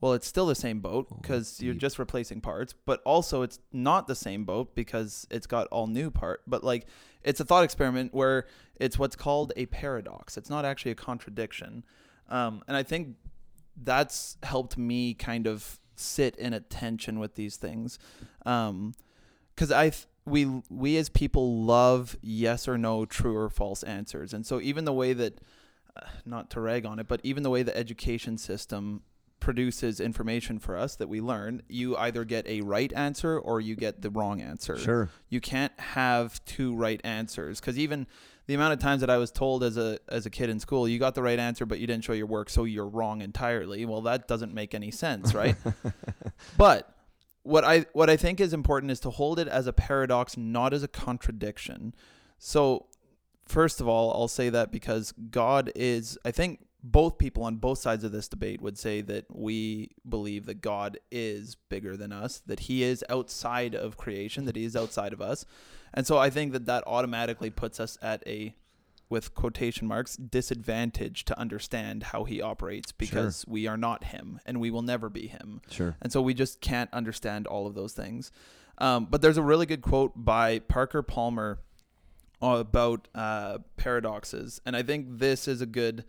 [0.00, 3.58] Well, it's still the same boat Oh, because you're just replacing parts, but also it's
[3.72, 6.42] not the same boat because it's got all new part.
[6.46, 6.86] But like,
[7.22, 10.38] it's a thought experiment where it's what's called a paradox.
[10.38, 11.84] It's not actually a contradiction,
[12.30, 13.16] um, and I think
[13.82, 17.98] that's helped me kind of sit in a tension with these things,
[18.46, 18.94] um
[19.54, 24.32] because I th- we we as people love yes or no, true or false answers,
[24.32, 25.40] and so even the way that,
[25.96, 29.02] uh, not to rag on it, but even the way the education system
[29.40, 33.74] produces information for us that we learn, you either get a right answer or you
[33.74, 35.08] get the wrong answer sure.
[35.28, 38.06] you can't have two right answers because even
[38.50, 40.88] the amount of times that I was told as a as a kid in school,
[40.88, 43.84] you got the right answer, but you didn't show your work, so you're wrong entirely.
[43.84, 45.54] Well, that doesn't make any sense, right?
[46.56, 46.92] but
[47.44, 50.74] what I what I think is important is to hold it as a paradox, not
[50.74, 51.94] as a contradiction.
[52.38, 52.86] So,
[53.46, 57.78] first of all, I'll say that because God is, I think both people on both
[57.78, 62.42] sides of this debate would say that we believe that God is bigger than us,
[62.46, 65.44] that he is outside of creation, that he is outside of us.
[65.92, 68.54] And so I think that that automatically puts us at a
[69.08, 74.60] with quotation marks disadvantage to understand how he operates because we are not him and
[74.60, 75.60] we will never be him.
[75.68, 75.96] Sure.
[76.00, 78.30] And so we just can't understand all of those things.
[78.78, 81.58] Um, but there's a really good quote by Parker Palmer
[82.40, 86.04] about uh, paradoxes, and I think this is a good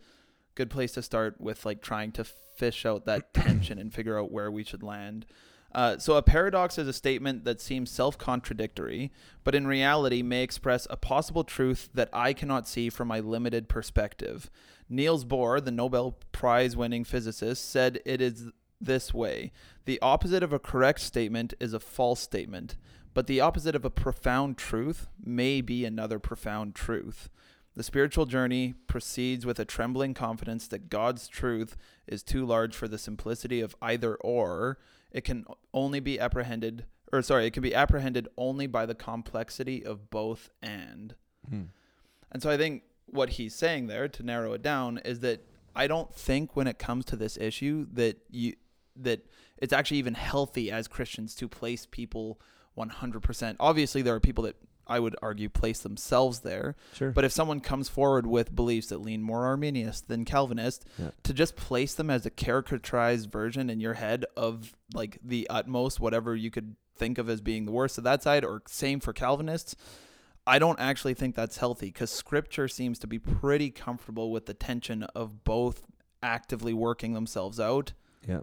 [0.54, 4.30] good place to start with like trying to fish out that tension and figure out
[4.30, 5.26] where we should land.
[5.74, 9.10] Uh, so a paradox is a statement that seems self-contradictory,
[9.42, 13.68] but in reality may express a possible truth that I cannot see from my limited
[13.68, 14.50] perspective.
[14.88, 19.50] Niels Bohr, the Nobel Prize-winning physicist, said it is this way:
[19.86, 22.76] the opposite of a correct statement is a false statement,
[23.14, 27.30] but the opposite of a profound truth may be another profound truth.
[27.74, 32.86] The spiritual journey proceeds with a trembling confidence that God's truth is too large for
[32.86, 34.78] the simplicity of either or.
[35.10, 39.84] It can only be apprehended, or sorry, it can be apprehended only by the complexity
[39.84, 41.14] of both and.
[41.48, 41.62] Hmm.
[42.30, 45.86] And so I think what he's saying there, to narrow it down, is that I
[45.86, 48.54] don't think when it comes to this issue that you
[48.96, 49.24] that
[49.56, 52.38] it's actually even healthy as Christians to place people
[52.76, 53.56] 100%.
[53.58, 54.56] Obviously, there are people that
[54.86, 56.74] I would argue place themselves there.
[56.94, 57.12] Sure.
[57.12, 61.10] But if someone comes forward with beliefs that lean more Arminius than Calvinist, Yeah.
[61.22, 66.00] to just place them as a caricaturized version in your head of like the utmost,
[66.00, 69.12] whatever you could think of as being the worst of that side, or same for
[69.12, 69.76] Calvinists,
[70.46, 74.54] I don't actually think that's healthy because scripture seems to be pretty comfortable with the
[74.54, 75.84] tension of both
[76.22, 77.92] actively working themselves out
[78.28, 78.40] yeah.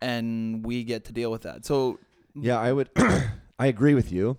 [0.00, 1.64] and we get to deal with that.
[1.64, 1.98] So,
[2.34, 2.90] Yeah, I would.
[3.58, 4.38] I agree with you,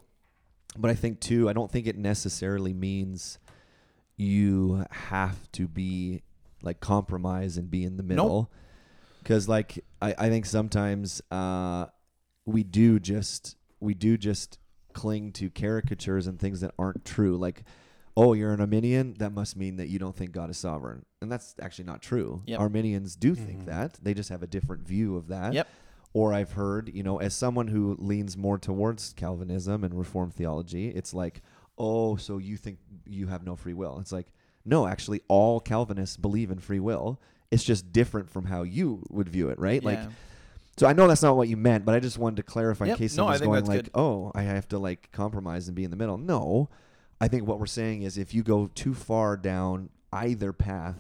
[0.78, 1.50] but I think too.
[1.50, 3.40] I don't think it necessarily means
[4.16, 6.24] you have to be
[6.62, 8.52] like compromise and be in the middle.
[9.22, 11.88] Because like I, I think sometimes uh,
[12.46, 14.58] we do just we do just
[14.94, 17.38] cling to caricatures and things that aren't true.
[17.38, 17.64] Like,
[18.16, 21.32] oh, you're an Arminian, that must mean that you don't think God is sovereign, and
[21.32, 22.42] that's actually not true.
[22.48, 22.60] Yep.
[22.60, 23.66] Arminians do think Mhm.
[23.66, 23.94] that.
[24.02, 25.68] They just have a different view of that Yep.
[26.14, 30.90] Or I've heard, you know, as someone who leans more towards Calvinism and Reformed theology,
[30.90, 31.42] it's like,
[31.78, 34.00] oh, so you think you have no free will?
[34.00, 34.28] It's like,
[34.66, 37.22] no, actually, all Calvinists believe in free will.
[37.52, 39.84] It's just different from how you would view it, right?
[39.84, 40.00] Like,
[40.78, 42.96] so I know that's not what you meant, but I just wanted to clarify in
[42.98, 43.92] case No, someone's going like, good.
[43.96, 46.18] oh, I have to like compromise and be in the middle.
[46.18, 46.70] No,
[47.20, 50.98] I think what we're saying is if you go too far down either path,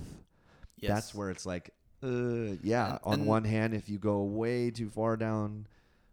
[0.77, 0.89] yes.
[0.89, 1.71] that's where it's like,
[2.03, 2.91] uh, yeah.
[2.91, 5.67] And- on and- one hand, if you go way too far down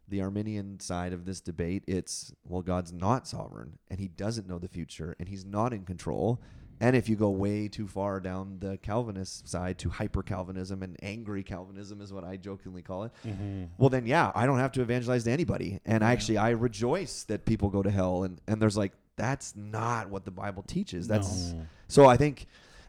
[0.09, 4.59] the Arminian side of this debate, it's well, God's not sovereign and He doesn't know
[4.59, 6.41] the future and He's not in control,
[6.81, 10.97] And if you go way too far down the Calvinist side to hyper Calvinism and
[11.03, 13.13] angry Calvinism is what I jokingly call it.
[13.25, 13.65] Mm-hmm.
[13.79, 15.81] Well, then yeah, I don't have to evangelize to anybody.
[15.87, 16.09] And Yeah.
[16.11, 18.25] actually, I rejoice that people go to hell.
[18.25, 21.07] And and there's like that's not what the Bible teaches.
[21.09, 21.67] That's No.
[21.89, 22.47] so I think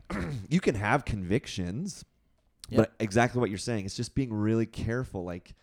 [0.49, 2.03] you can have convictions,
[2.69, 2.77] Yeah.
[2.77, 3.85] but exactly what you're saying.
[3.85, 5.55] It's just being really careful, like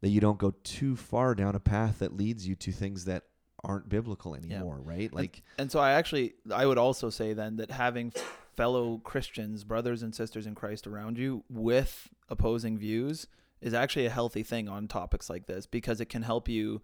[0.00, 3.24] that you don't go too far down a path that leads you to things that
[3.62, 5.12] aren't biblical anymore, right?
[5.12, 8.12] Like, And so I actually I would also say then that having
[8.56, 13.26] fellow Christians, brothers and sisters in Christ around you with opposing views
[13.60, 16.80] is actually a healthy thing on topics like this because it can help you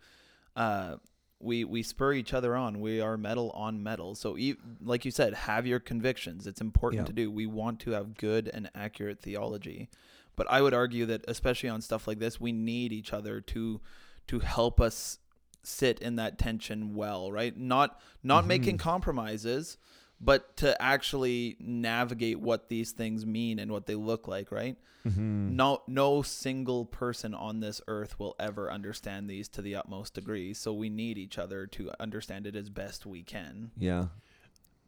[0.54, 0.96] uh
[1.38, 2.80] we we spur each other on.
[2.80, 4.14] We are metal on metal.
[4.14, 6.46] So e- like you said, have your convictions.
[6.46, 7.06] It's important Yeah.
[7.06, 7.30] to do.
[7.30, 9.88] We want to have good and accurate theology.
[10.34, 13.80] But I would argue that especially on stuff like this, we need each other to
[14.28, 15.18] to help us
[15.62, 17.56] sit in that tension well, right?
[17.56, 18.48] Not not Mhm.
[18.48, 19.76] making compromises,
[20.20, 24.76] but to actually navigate what these things mean and what they look like, right?
[25.04, 25.52] mhm.
[25.52, 30.52] No no single person on this earth will ever understand these to the utmost degree.
[30.54, 33.70] So we need each other to understand it as best we can.
[33.78, 34.06] yeah,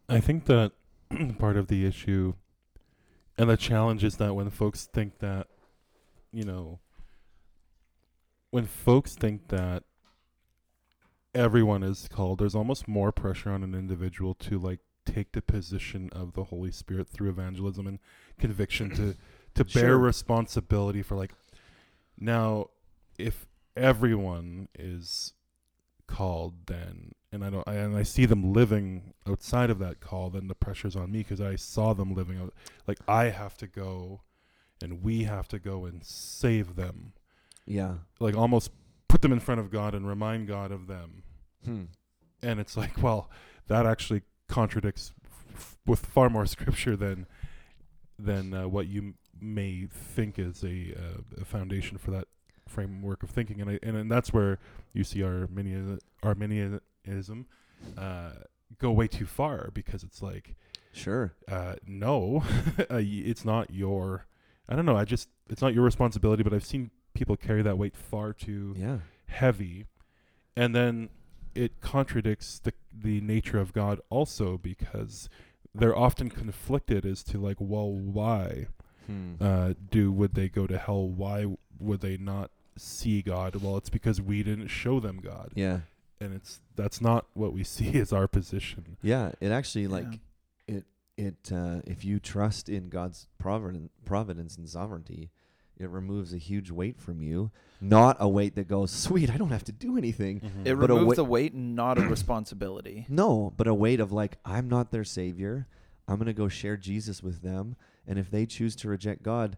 [0.09, 0.73] I think that
[1.38, 2.35] part of the issue
[3.37, 5.47] and the challenge is that when folks think that,
[6.33, 6.81] you know,
[8.51, 9.85] when folks think that
[11.35, 14.81] everyone is called, there's almost more pressure on an individual to like
[15.12, 17.99] take the position of the Holy Spirit through evangelism and
[18.38, 19.14] conviction to
[19.55, 19.99] to bear Sure.
[19.99, 21.33] responsibility for like
[22.18, 22.66] now
[23.18, 25.33] if everyone is
[26.07, 30.31] called then and I don't I, and I see them living outside of that call
[30.31, 32.55] then the pressure's on me because I saw them living out
[32.87, 34.23] like I have to go
[34.83, 37.12] and we have to go and save them
[37.66, 37.94] yeah.
[38.21, 38.71] like almost
[39.09, 41.23] put them in front of God and remind God of them
[41.64, 41.85] Hmm.
[42.42, 43.29] and it's like well
[43.66, 45.12] that actually contradicts
[45.54, 47.26] f- with far more scripture than
[48.18, 52.26] than uh, what you m- may think is a, uh, a foundation for that
[52.66, 54.58] framework of thinking and I, and, and that's where
[54.92, 57.46] you see Arminian Arminianism
[57.96, 58.30] uh,
[58.78, 60.54] go way too far because it's like
[60.92, 61.32] Sure.
[61.50, 62.42] uh, no
[62.90, 64.26] uh, it's not your
[64.68, 67.78] I don't know I just it's not your responsibility but I've seen people carry that
[67.78, 68.98] weight far too Yeah.
[69.26, 69.87] heavy
[70.56, 71.08] and then
[71.64, 72.73] it contradicts the
[73.07, 75.29] the nature of God also because
[75.75, 78.66] they're often conflicted as to like well why
[79.07, 79.35] Hmm.
[79.40, 81.47] uh, do would they go to hell why
[81.81, 85.79] would they not see God well it's because we didn't show them God yeah.
[86.21, 89.33] and it's that's not what we see as our position Yeah.
[89.40, 90.12] It actually like
[90.68, 90.77] Yeah.
[90.77, 90.85] it
[91.16, 95.31] it uh, if you trust in God's providence, providence and sovereignty,
[95.79, 97.51] it removes a huge weight from you.
[97.81, 100.41] Not a weight that goes, sweet, I don't have to do anything.
[100.41, 100.67] Mm-hmm.
[100.67, 103.07] It But a removes wa- the weight, not a responsibility.
[103.11, 105.67] No, but a weight of like, I'm not their savior.
[106.09, 109.57] I'm gonna go share Jesus with them, and if they choose to reject God,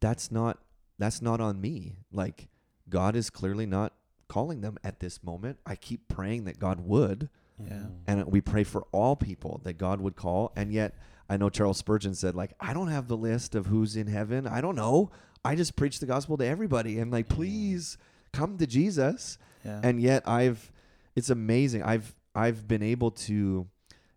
[0.00, 0.58] that's not
[0.98, 1.96] that's not on me.
[2.12, 2.48] Like
[2.88, 3.92] God is clearly not
[4.28, 5.58] calling them at this moment.
[5.64, 7.28] I keep praying that God would,
[7.60, 7.68] Yeah.
[7.74, 7.88] Mm-hmm.
[8.06, 10.52] and we pray for all people that God would call.
[10.56, 10.94] And yet,
[11.28, 14.46] I know Charles Spurgeon said, like, I don't have the list of who's in heaven.
[14.46, 15.10] I don't know.
[15.44, 17.98] I just preach the gospel to everybody, and like, please
[18.32, 19.80] come to Jesus Yeah.
[19.82, 20.72] and yet I've
[21.14, 21.82] it's amazing.
[21.82, 23.68] I've I've been able to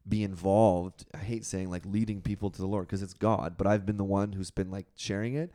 [0.07, 1.05] be involved.
[1.13, 3.97] I hate saying like leading people to the Lord because it's God, but I've been
[3.97, 5.51] the one who's been like sharing it.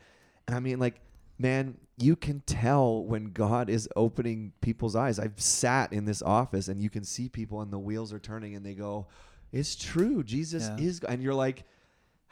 [0.47, 1.01] And I mean like
[1.39, 5.19] man, you can tell when God is opening people's eyes.
[5.19, 8.55] I've sat in this office and you can see people and the wheels are turning
[8.55, 9.09] and they go,
[9.51, 10.23] "It's true.
[10.23, 10.85] Jesus Yeah.
[10.87, 11.65] is." And you're like,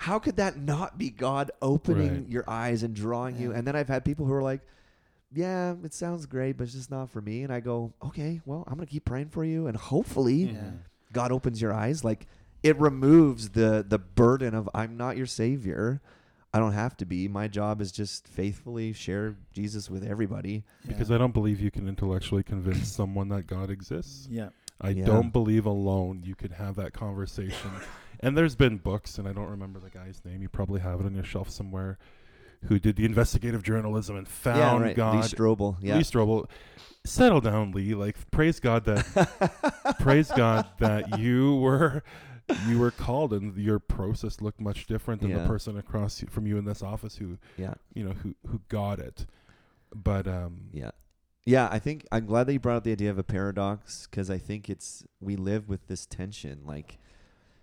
[0.04, 2.28] "How could that not be God opening Right.
[2.28, 4.62] your eyes and drawing you?" And then I've had people who are like,
[5.32, 7.42] yeah, it sounds great, but it's just not for me.
[7.44, 10.72] And I go, okay, well, I'm gonna keep praying for you, and hopefully Yeah.
[11.12, 12.02] God opens your eyes.
[12.04, 12.26] Like
[12.62, 16.00] it removes the the burden of I'm not your savior.
[16.52, 17.28] I don't have to be.
[17.28, 20.64] My job is just faithfully share Jesus with everybody.
[20.86, 21.10] because.
[21.12, 24.26] I don't believe you can intellectually convince someone that God exists.
[24.30, 24.48] yeah.
[24.80, 25.04] I Yeah.
[25.04, 27.70] don't believe alone you could have that conversation.
[28.20, 30.42] And there's been books, and I don't remember the guy's name.
[30.42, 31.98] You probably have it on your shelf somewhere.
[32.64, 34.96] Who did the investigative journalism and found yeah, right.
[34.96, 35.14] God?
[35.16, 35.76] Lee Strobel.
[35.80, 35.96] Yeah.
[35.96, 36.48] Lee Strobel.
[37.04, 37.94] Settle down, Lee.
[37.94, 42.02] Like praise God that praise God that you were
[42.68, 45.38] you were called and your process looked much different than Yeah.
[45.38, 47.74] the person across from you in this office who yeah.
[47.94, 49.24] you know who who got it.
[49.94, 50.90] But um Yeah.
[51.46, 54.30] Yeah, I think I'm glad that you brought up the idea of a paradox because
[54.30, 56.60] I think it's we live with this tension.
[56.66, 56.98] Like,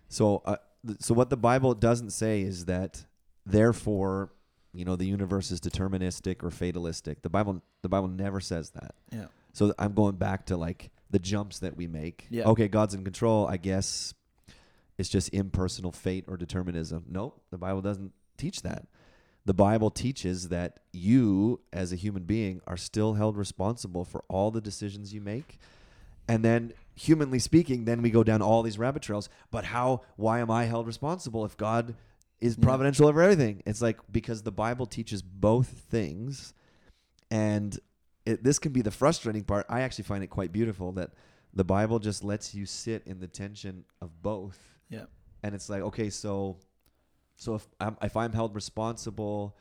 [0.09, 3.05] so, uh, th- so what the Bible doesn't say is that
[3.45, 4.31] therefore,
[4.73, 7.21] you know, the universe is deterministic or fatalistic.
[7.21, 8.95] The Bible, the Bible never says that.
[9.11, 9.27] Yeah.
[9.53, 12.27] So I'm going back to like the jumps that we make.
[12.29, 12.45] Yeah.
[12.45, 13.47] Okay, God's in control.
[13.47, 14.13] I guess
[14.97, 17.05] it's just impersonal fate or determinism.
[17.09, 18.87] Nope, the Bible doesn't teach that.
[19.45, 24.51] The Bible teaches that you, as a human being, are still held responsible for all
[24.51, 25.59] the decisions you make.
[26.27, 29.29] And then, humanly speaking, then we go down all these rabbit trails.
[29.51, 31.95] But how, why am I held responsible if God
[32.41, 32.63] is Yeah.
[32.65, 33.63] providential over everything?
[33.65, 36.53] It's like because the Bible teaches both things.
[37.29, 37.77] And
[38.25, 39.65] it, this can be the frustrating part.
[39.69, 41.11] I actually find it quite beautiful that
[41.53, 45.05] the Bible just lets you sit in the tension of both Yeah.
[45.43, 46.57] and it's like okay so
[47.35, 49.55] so if I'm, if I'm held responsible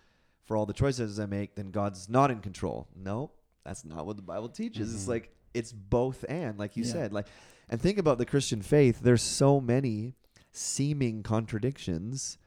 [0.44, 3.30] for all the choices I make then God's not in control no
[3.64, 5.08] that's not what the Bible teaches it's Mhm.
[5.08, 6.92] like it's both and like you Yeah.
[6.92, 7.26] said like
[7.68, 10.14] and think about the Christian faith there's so many
[10.52, 12.38] seeming contradictions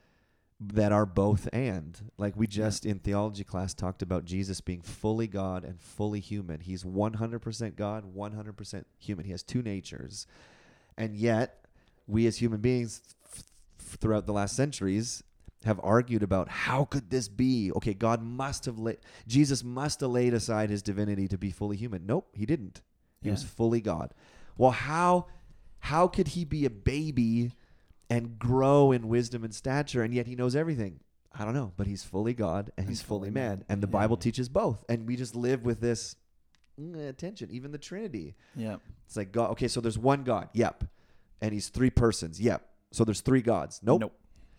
[0.62, 2.12] that are both and.
[2.18, 6.60] Like we just in theology class talked about Jesus being fully God and fully human.
[6.60, 9.26] He's 100% God 100% human.
[9.26, 10.28] He has two natures.
[10.98, 11.66] And yet
[12.08, 13.44] we as human beings f-
[13.80, 15.24] f- throughout the last centuries
[15.64, 17.72] have argued about how could this be?
[17.78, 21.78] Okay god must have laid jesus must have laid aside his divinity to be fully
[21.78, 22.06] human.
[22.06, 22.82] Nope he didn't
[23.22, 24.14] he was fully god
[24.58, 25.26] well how
[25.80, 27.52] how could he be a baby
[28.10, 31.00] and grow in wisdom and stature and yet he knows everything
[31.34, 33.66] i don't know but he's fully god and he's, He's fully fully man man.
[33.70, 33.92] and the Yeah.
[33.92, 36.16] bible teaches both and we just live with this
[36.80, 38.78] mm, attention, even the trinity Yeah.
[39.06, 39.52] it's like God.
[39.52, 40.48] Okay, so there's one God.
[40.54, 40.86] Yep.
[41.42, 42.40] And he's three persons.
[42.40, 42.62] Yep.
[42.92, 43.82] So there's three gods.
[43.84, 44.02] Nope.
[44.02, 44.16] Nope.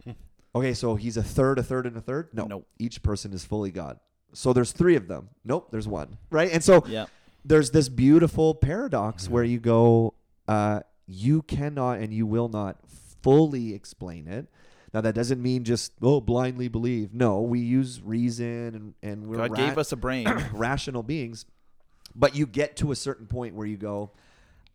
[0.55, 2.29] Okay, so he's a third, a third, and a third.
[2.33, 2.45] No.
[2.45, 2.67] Nope.
[2.79, 4.01] Each person is fully God.
[4.33, 5.29] So there's three of them.
[5.45, 5.69] Nope.
[5.71, 6.19] There's one.
[6.31, 6.51] Right.
[6.53, 7.07] And so Yeah.
[7.45, 10.15] There's this beautiful paradox where you go,
[10.49, 12.77] uh, you cannot and you will not
[13.23, 14.47] fully explain it.
[14.93, 17.15] Now that doesn't mean just oh blindly believe.
[17.15, 20.27] No, we use reason and and we're God ra- gave us a brain.
[20.53, 21.45] rational beings.
[22.15, 24.11] But you get to a certain point where you go,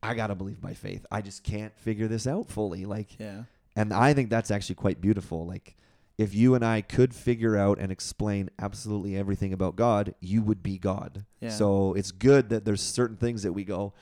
[0.02, 1.06] I gotta believe by faith.
[1.12, 2.86] I just can't figure this out fully.
[2.86, 3.44] Like, yeah.
[3.76, 5.46] and I think that's actually quite beautiful.
[5.46, 5.76] Like,
[6.18, 10.64] if you and I could figure out and explain absolutely everything about God, you would
[10.64, 11.26] be God.
[11.42, 11.50] Yeah.
[11.50, 13.94] So it's good that there's certain things that we go,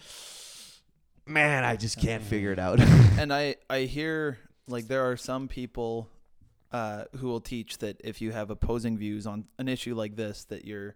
[1.26, 2.80] man, I just can't figure it out.
[3.20, 6.10] and I I hear like there are some people
[6.72, 10.44] uh, who will teach that if you have opposing views on an issue like this,
[10.46, 10.96] that you're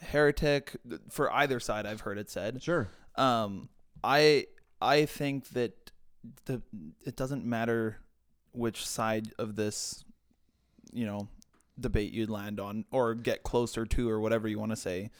[0.00, 0.76] a heretic.
[1.10, 2.62] For either side, I've heard it said.
[2.62, 2.88] sure.
[3.16, 3.68] Um,
[4.02, 4.46] I
[4.80, 5.92] I think that
[6.46, 6.62] the
[7.04, 7.98] it doesn't matter
[8.52, 10.04] which side of this,
[10.92, 11.28] you know,
[11.78, 15.10] debate you'd land on or get closer to or whatever you want to say.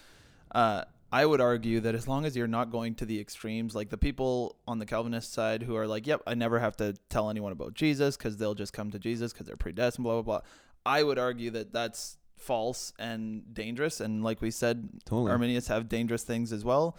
[0.55, 3.91] Uh, I would argue that as long as you're not going to the extremes, like
[3.91, 7.31] the people on the Calvinist side who are like, "Yep, I never have to tell
[7.31, 10.41] anyone about Jesus because they'll just come to Jesus because they're predestined," blah blah blah.
[10.85, 14.01] I would argue that that's false and dangerous.
[14.01, 15.31] And like we said, Totally.
[15.31, 16.97] Arminians have dangerous things as well.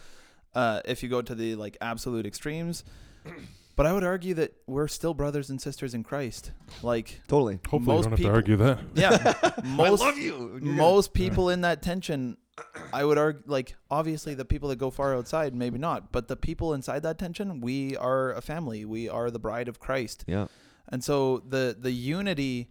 [0.54, 2.84] Uh, if you go to the like absolute extremes,
[3.75, 6.51] but I would argue that we're still brothers and sisters in Christ.
[6.81, 7.59] Like, Totally.
[7.69, 8.79] Hopefully, Most you don't have people- to argue that.
[8.95, 10.59] yeah, most I love you.
[10.61, 12.38] most people in that tension,
[12.93, 16.35] I would argue, like obviously the people that go far outside, maybe not, but the
[16.38, 18.85] people inside that tension, we are a family.
[18.85, 20.23] We are the bride of Christ.
[20.27, 20.47] Yeah.
[20.88, 22.69] And so the the unity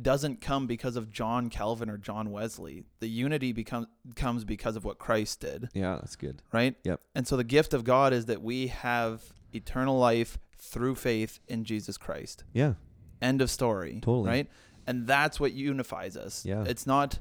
[0.00, 2.84] doesn't come because of John Calvin or John Wesley.
[3.00, 6.42] The unity becomes comes because of what Christ did, Yeah, that's good.
[6.52, 6.74] right?
[6.84, 7.00] Yep.
[7.14, 9.22] And so the gift of God is that we have
[9.54, 12.44] eternal life through faith in Jesus Christ.
[12.52, 12.74] Yeah.
[13.22, 14.00] End of story.
[14.02, 14.28] Totally.
[14.28, 14.50] Right?
[14.86, 16.44] And that's what unifies us.
[16.44, 16.64] Yeah.
[16.66, 17.18] It's not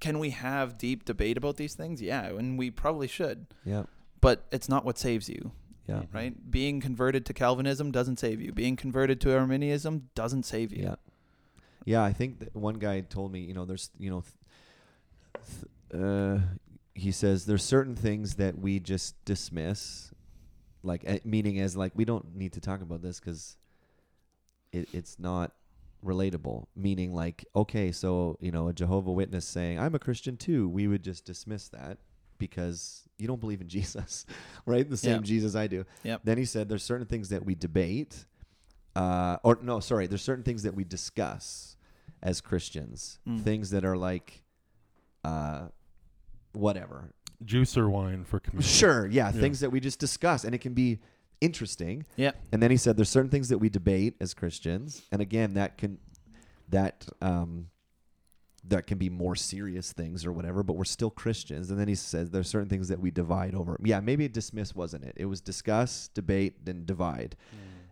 [0.00, 2.02] can we have deep debate about these things?
[2.02, 3.46] Yeah, and we probably should.
[3.64, 3.84] Yeah.
[4.20, 5.52] But it's not what saves you,
[5.86, 6.02] Yeah.
[6.12, 6.50] right?
[6.50, 8.52] Being converted to Calvinism doesn't save you.
[8.52, 10.82] Being converted to Arminianism doesn't save you.
[10.84, 10.94] Yeah.
[11.84, 14.24] Yeah, I think that one guy told me, you know, there's, you know,
[15.92, 16.38] th- uh,
[16.94, 20.10] he says there's certain things that we just dismiss,
[20.84, 23.56] like uh, meaning as like we don't need to talk about this because
[24.72, 25.52] it, it's not
[26.04, 26.66] relatable.
[26.76, 30.86] Meaning like, okay, so you know, a Jehovah Witness saying I'm a Christian too, we
[30.86, 31.98] would just dismiss that
[32.38, 34.26] because you don't believe in Jesus,
[34.66, 34.88] right?
[34.88, 35.20] The same Yeah.
[35.22, 35.84] Jesus I do.
[36.02, 36.20] Yep.
[36.24, 38.24] Then he said there's certain things that we debate,
[38.96, 41.76] uh, or no, sorry, there's certain things that we discuss
[42.22, 43.42] as Christians, Mm.
[43.42, 44.42] things that are like,
[45.24, 45.68] uh,
[46.54, 47.12] whatever.
[47.44, 48.68] Juice or wine for communion.
[48.68, 49.40] Sure, yeah, Yeah.
[49.40, 51.00] things that we just discuss, and it can be
[51.40, 52.06] interesting.
[52.16, 52.30] Yeah.
[52.52, 55.76] And then he said there's certain things that we debate as Christians, and again, that
[55.78, 55.98] can
[56.70, 57.66] that um
[58.66, 61.70] that can be more serious things or whatever, but we're still Christians.
[61.70, 63.78] And then he says there's certain things that we divide over.
[63.84, 65.12] Yeah, maybe dismiss wasn't it?
[65.16, 67.36] It was discuss, debate, then divide.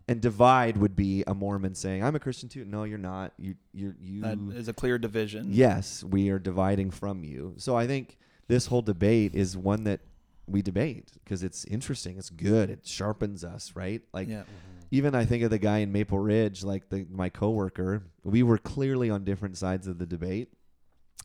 [0.08, 3.34] And divide would be a Mormon saying, "I'm a Christian too." No, you're not.
[3.38, 5.48] You you you That is a clear division.
[5.52, 7.54] Yes, we are dividing from you.
[7.58, 8.16] So I think
[8.48, 10.00] this whole debate is one that
[10.46, 14.02] we debate because it's interesting, it's good, it sharpens us, right?
[14.12, 14.42] Like Yeah.
[14.90, 18.02] even I think of the guy in Maple Ridge, like the my coworker.
[18.24, 20.52] We were clearly on different sides of the debate.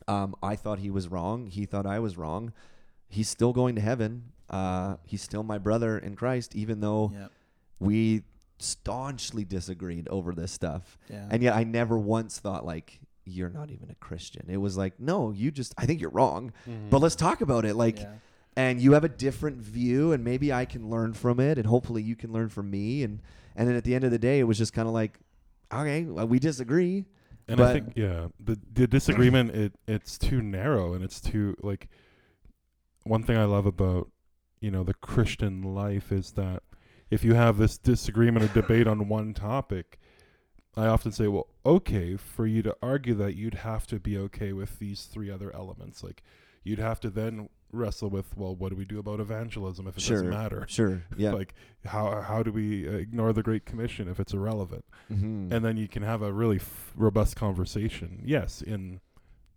[0.06, 1.46] Um, I thought he was wrong.
[1.48, 2.52] He thought I was wrong.
[3.08, 4.32] He's still going to heaven.
[4.48, 7.28] Uh, he's still my brother in Christ, even though Yeah.
[7.80, 8.22] we
[8.60, 10.96] staunchly disagreed over this stuff.
[11.10, 11.26] Yeah.
[11.30, 14.46] And yet I never once thought like you're not even a Christian.
[14.48, 16.52] It was like, no, you just I think you're wrong.
[16.68, 16.90] Mm-hmm.
[16.90, 17.74] But let's talk about it.
[17.74, 18.12] Like yeah.
[18.56, 22.02] and you have a different view and maybe I can learn from it and hopefully
[22.02, 23.20] you can learn from me and
[23.56, 25.18] and then at the end of the day it was just kind of like
[25.72, 27.04] okay, well, we disagree.
[27.46, 31.56] And But- I think yeah, the the disagreement it it's too narrow and it's too
[31.62, 31.88] like
[33.04, 34.10] one thing I love about
[34.60, 36.62] you know the Christian life is that
[37.10, 39.98] if you have this disagreement or debate on one topic,
[40.78, 44.52] I often say, well, okay, for you to argue that you'd have to be okay
[44.52, 46.02] with these three other elements.
[46.02, 46.22] Like
[46.64, 50.02] you'd have to then wrestle with, well, what do we do about evangelism if it
[50.02, 50.16] Sure.
[50.18, 50.64] doesn't matter?
[50.68, 51.02] Sure.
[51.16, 51.32] Yeah.
[51.32, 51.54] Like
[51.84, 54.84] how how do we uh, ignore the Great Commission if it's irrelevant?
[55.10, 55.52] Mhm.
[55.52, 58.22] and then you can have a really f- robust conversation.
[58.24, 59.00] Yes, in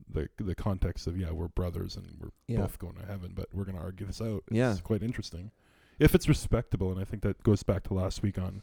[0.09, 2.61] the the context of yeah, we're brothers and we're Yeah.
[2.61, 4.43] both going to heaven, but we're going to argue this out.
[4.47, 4.75] It's Yeah.
[4.83, 5.51] quite interesting
[5.99, 8.61] if it's respectable, and I think that goes back to last week on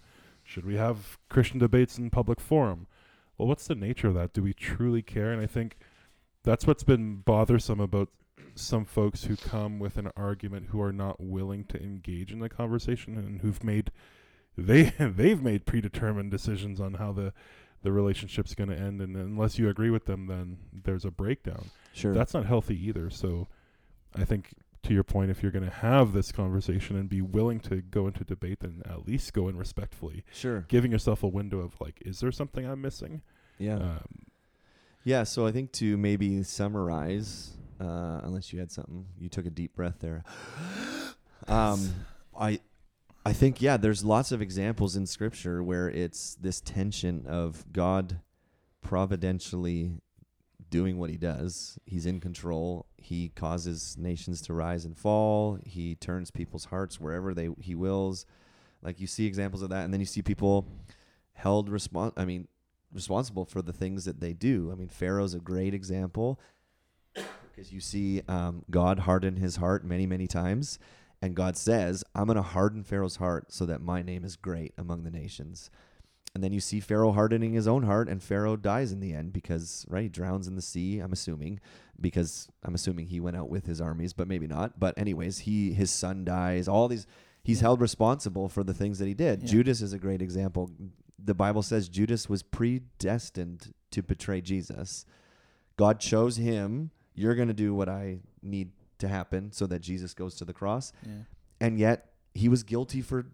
[0.49, 2.87] should we have Christian debates in public forum?
[3.37, 4.33] Well, what's the nature of that?
[4.33, 5.31] Do we truly care?
[5.31, 5.77] And I think
[6.43, 8.09] that's what's been bothersome about
[8.55, 12.49] some folks who come with an argument who are not willing to engage in the
[12.49, 13.91] conversation and who've made
[14.57, 17.35] they they've made predetermined decisions on how the
[17.83, 21.67] the relationship's going to end and unless you agree with them then there's a breakdown
[21.93, 22.15] sure.
[22.15, 23.47] that's not healthy either so
[24.17, 27.61] i think to your point if you're going to have this conversation and be willing
[27.61, 30.64] to go into debate then at least go in respectfully sure.
[30.68, 33.22] giving yourself a window of like is there something i'm missing
[33.59, 33.76] Yeah.
[33.76, 34.26] um,
[35.05, 39.51] Yeah, so I think to maybe summarize, uh, unless you had something, you took a
[39.51, 40.22] deep breath there.
[41.47, 41.95] Um,
[42.39, 42.61] I,
[43.24, 48.20] I think yeah, there's lots of examples in Scripture where it's this tension of God
[48.83, 49.93] providentially
[50.71, 51.79] doing what He does.
[51.87, 52.87] He's in control.
[52.97, 55.59] He causes nations to rise and fall.
[55.64, 58.27] He turns people's hearts wherever they He wills.
[58.83, 60.66] Like you see examples of that, and then you see people
[61.33, 62.49] held respon I mean,
[62.93, 64.71] responsible for the things that they do.
[64.73, 66.41] I mean, Pharaoh's a great example
[67.14, 70.79] because you see um, God harden his heart many, many times.
[71.21, 74.73] And God says, I'm going to harden Pharaoh's heart so that my name is great
[74.79, 75.71] among the nations.
[76.39, 79.32] And then you see Pharaoh hardening his own heart, and Pharaoh dies in the end
[79.32, 81.59] because, right, he drowns in the sea, I'm assuming,
[82.01, 84.78] because I'm assuming he went out with his armies, but maybe not.
[84.78, 86.68] But, anyways, he his son dies.
[86.68, 87.09] All these,
[87.43, 89.43] he's held responsible for the things that he did.
[89.43, 89.49] Yeah.
[89.49, 90.70] Judas is a great example.
[91.18, 95.05] The Bible says Judas was predestined to betray Jesus.
[95.76, 96.93] God chose him.
[97.16, 98.70] You're going to do what I need
[99.01, 100.93] to happen so that Jesus goes to the cross.
[101.05, 101.22] Yeah.
[101.61, 103.26] And yet he was guilty for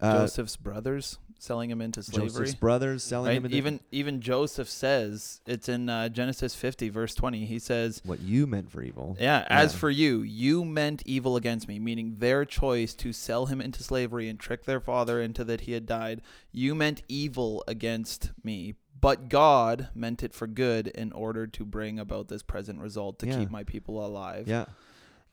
[0.00, 2.28] uh, Joseph's brothers selling him into slavery.
[2.28, 3.36] Joseph's brothers selling Right?
[3.36, 7.44] him into Even even Joseph says it's in uh, Genesis 50 verse 20.
[7.46, 9.16] He says, what you meant for evil.
[9.20, 13.60] "Yeah, as for you, you meant evil against me, meaning their choice to sell him
[13.60, 16.22] into slavery and trick their father into that he had died.
[16.52, 21.98] You meant evil against me, but God meant it for good in order to bring
[21.98, 23.38] about this present result to Yeah.
[23.40, 24.64] keep my people alive." Yeah.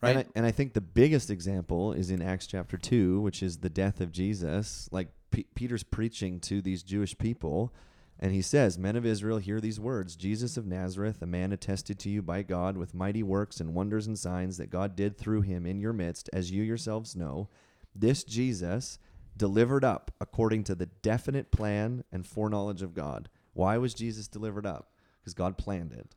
[0.04, 0.18] Right?
[0.18, 3.58] And I, and I think the biggest example is in Acts chapter 2, which is
[3.58, 4.90] the death of Jesus.
[4.92, 7.74] Like P- Peter's preaching to these Jewish people,
[8.20, 12.00] and he says, Men of Israel, hear these words Jesus of Nazareth, a man attested
[12.00, 15.42] to you by God with mighty works and wonders and signs that God did through
[15.42, 17.50] him in your midst, as you yourselves know.
[17.96, 19.00] This Jesus
[19.36, 23.30] delivered up according to the definite plan and foreknowledge of God.
[23.54, 24.92] Why was Jesus delivered up?
[25.20, 26.16] Because God planned it.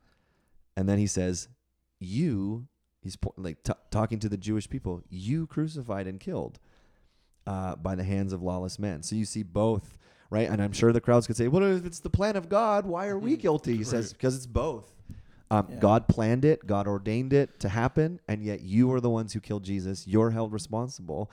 [0.76, 1.48] And then he says,
[1.98, 2.68] You
[3.06, 5.02] he's like t- talking to the Jewish people.
[5.08, 6.58] You crucified and killed
[7.46, 9.02] uh, by the hands of lawless men.
[9.02, 9.98] So you see both,
[10.30, 10.48] right?
[10.48, 13.06] And I'm sure the crowds could say, "Well, if it's the plan of God, why
[13.08, 14.92] are we guilty?" He says, "Because it's both.
[15.50, 15.78] Um, Yeah.
[15.78, 19.40] God planned it, God ordained it to happen, and yet you are the ones who
[19.40, 20.06] killed Jesus.
[20.06, 21.30] You're held responsible."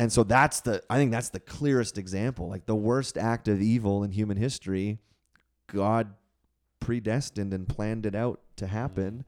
[0.00, 2.48] And so that's the I think that's the clearest example.
[2.48, 4.98] Like the worst act of evil in human history,
[5.68, 6.14] God
[6.80, 9.24] predestined and planned it out to happen.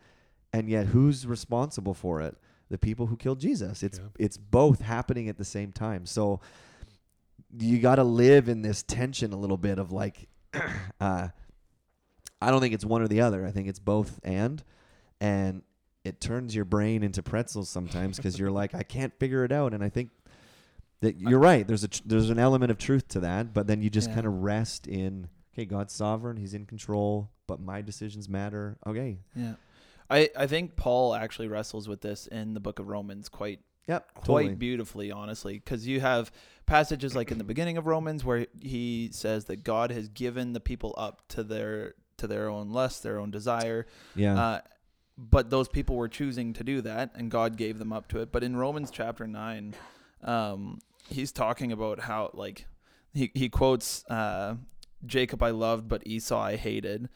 [0.52, 2.36] And yet who's responsible for it?
[2.68, 3.82] The people who killed Jesus.
[3.82, 4.04] It's Yeah.
[4.18, 6.06] it's both happening at the same time.
[6.06, 6.40] So
[7.58, 10.28] you got to live in this tension a little bit of like
[11.00, 11.28] uh
[12.40, 13.46] I don't think it's one or the other.
[13.46, 14.62] I think it's both and
[15.20, 15.62] and
[16.04, 19.72] it turns your brain into pretzels sometimes because you're like I can't figure it out
[19.74, 20.10] and I think
[21.00, 21.66] that you're right.
[21.66, 24.14] There's a tr- there's an element of truth to that, but then you just Yeah.
[24.16, 28.78] kind of rest in okay, God's sovereign, He's in control, but my decisions matter.
[28.86, 29.54] Okay, Yeah.
[30.12, 34.14] I, I think Paul actually wrestles with this in the book of Romans quite Yep.
[34.14, 36.30] quite beautifully, honestly, because you have
[36.66, 40.60] passages like in the beginning of Romans where he says that God has given the
[40.60, 44.38] people up to their to their own lust, their own desire, Yeah.
[44.40, 44.60] uh,
[45.18, 48.30] but those people were choosing to do that, and God gave them up to it.
[48.30, 49.74] But in Romans chapter nine,
[50.22, 52.66] um, he's talking about how like
[53.12, 54.54] he he quotes uh,
[55.04, 57.08] Jacob I loved, but Esau I hated.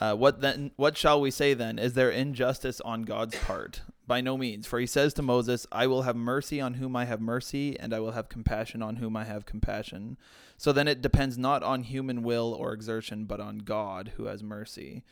[0.00, 0.72] Uh, what then?
[0.76, 1.78] What shall we say then?
[1.78, 3.82] Is there injustice on God's part?
[4.06, 7.04] By no means, for he says to Moses, "I will have mercy on whom I
[7.04, 10.18] have mercy, and I will have compassion on whom I have compassion."
[10.56, 14.42] So then it depends not on human will or exertion, but on God who has
[14.42, 15.02] mercy.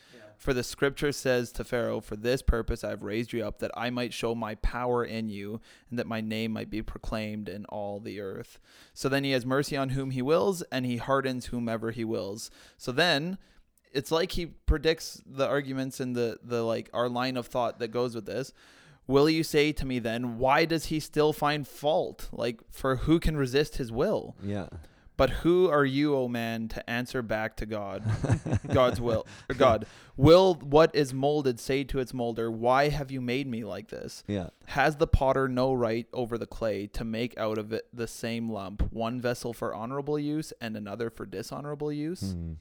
[0.41, 3.73] For the scripture says to Pharaoh, For this purpose I have raised you up, that
[3.77, 5.61] I might show my power in you,
[5.91, 8.59] and that my name might be proclaimed in all the earth.
[8.95, 12.51] So then he has mercy on whom he wills, and he hardens whomever he wills.
[12.79, 13.37] So then
[13.93, 17.89] it's like he predicts the arguments and the, the like our line of thought that
[17.89, 18.53] goes with this.
[19.07, 22.29] Will you say to me then, why does he still find fault?
[22.31, 24.37] Like, for who can resist his will?
[24.43, 24.69] yeah.
[25.17, 28.03] But who are you, O man, to answer back to God?
[28.73, 29.27] God's will.
[29.51, 29.85] Or God.
[30.17, 34.25] Will what is molded say to its molder, Why have you made me like this?
[34.27, 34.49] Yeah.
[34.69, 38.49] Has the potter no right over the clay to make out of it the same
[38.51, 42.33] lump, one vessel for honorable use and another for dishonorable use?
[42.33, 42.53] Hmm.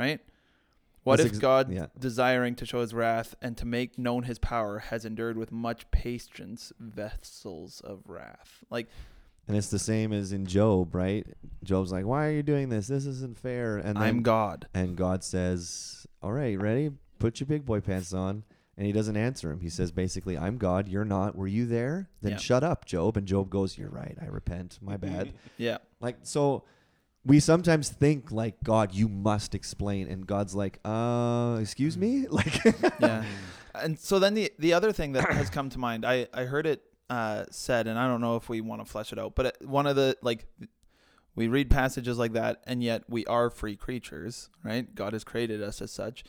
[0.00, 0.20] Right?
[1.04, 1.86] What That's if ex- God, yeah.
[1.98, 5.90] desiring to show his wrath and to make known his power, has endured with much
[5.90, 8.64] patience vessels of wrath?
[8.70, 8.88] Like,
[9.48, 11.26] And it's the same as in Job, right?
[11.64, 12.86] Job's like, "Why are you doing this?
[12.88, 14.68] This isn't fair." And then, I'm God.
[14.74, 16.90] and God says, "All right, ready?
[17.18, 18.44] Put your big boy pants on."
[18.76, 19.60] And he doesn't answer him.
[19.60, 20.86] He says basically, "I'm God.
[20.88, 21.34] You're not.
[21.36, 22.08] Were you there?
[22.22, 22.38] Then Yeah.
[22.38, 24.16] shut up, Job." And Job goes, "You're right.
[24.20, 24.78] I repent.
[24.82, 25.78] My bad." Yeah.
[26.00, 26.64] like so,
[27.24, 32.64] we sometimes think like God, you must explain, and God's like, "Uh, excuse me." Like,
[33.00, 33.24] yeah.
[33.72, 36.66] And so then the the other thing that has come to mind, I I heard
[36.66, 39.46] it uh, said, and I don't know if we want to flesh it out, but
[39.46, 40.46] it, one of the like
[41.36, 44.92] we read passages like that, and yet we are free creatures, right?
[44.94, 46.24] God has created us as such.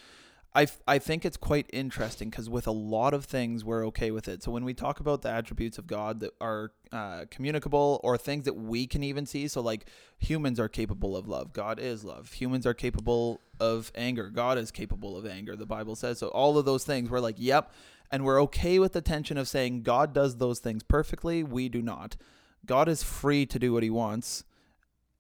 [0.54, 4.28] I, I think it's quite interesting because with a lot of things we're okay with
[4.28, 4.44] it.
[4.44, 8.44] So when we talk about the attributes of God that are uh, communicable or things
[8.46, 9.86] that we can even see, so like
[10.20, 12.34] humans are capable of love, God is love.
[12.34, 15.56] Humans are capable of anger, God is capable of anger.
[15.56, 16.28] The Bible says so.
[16.28, 17.72] All of those things, we're like, yep,
[18.12, 21.44] and we're okay with the tension of saying God does those things perfectly.
[21.44, 22.18] We do not.
[22.66, 24.44] God is free to do what He wants,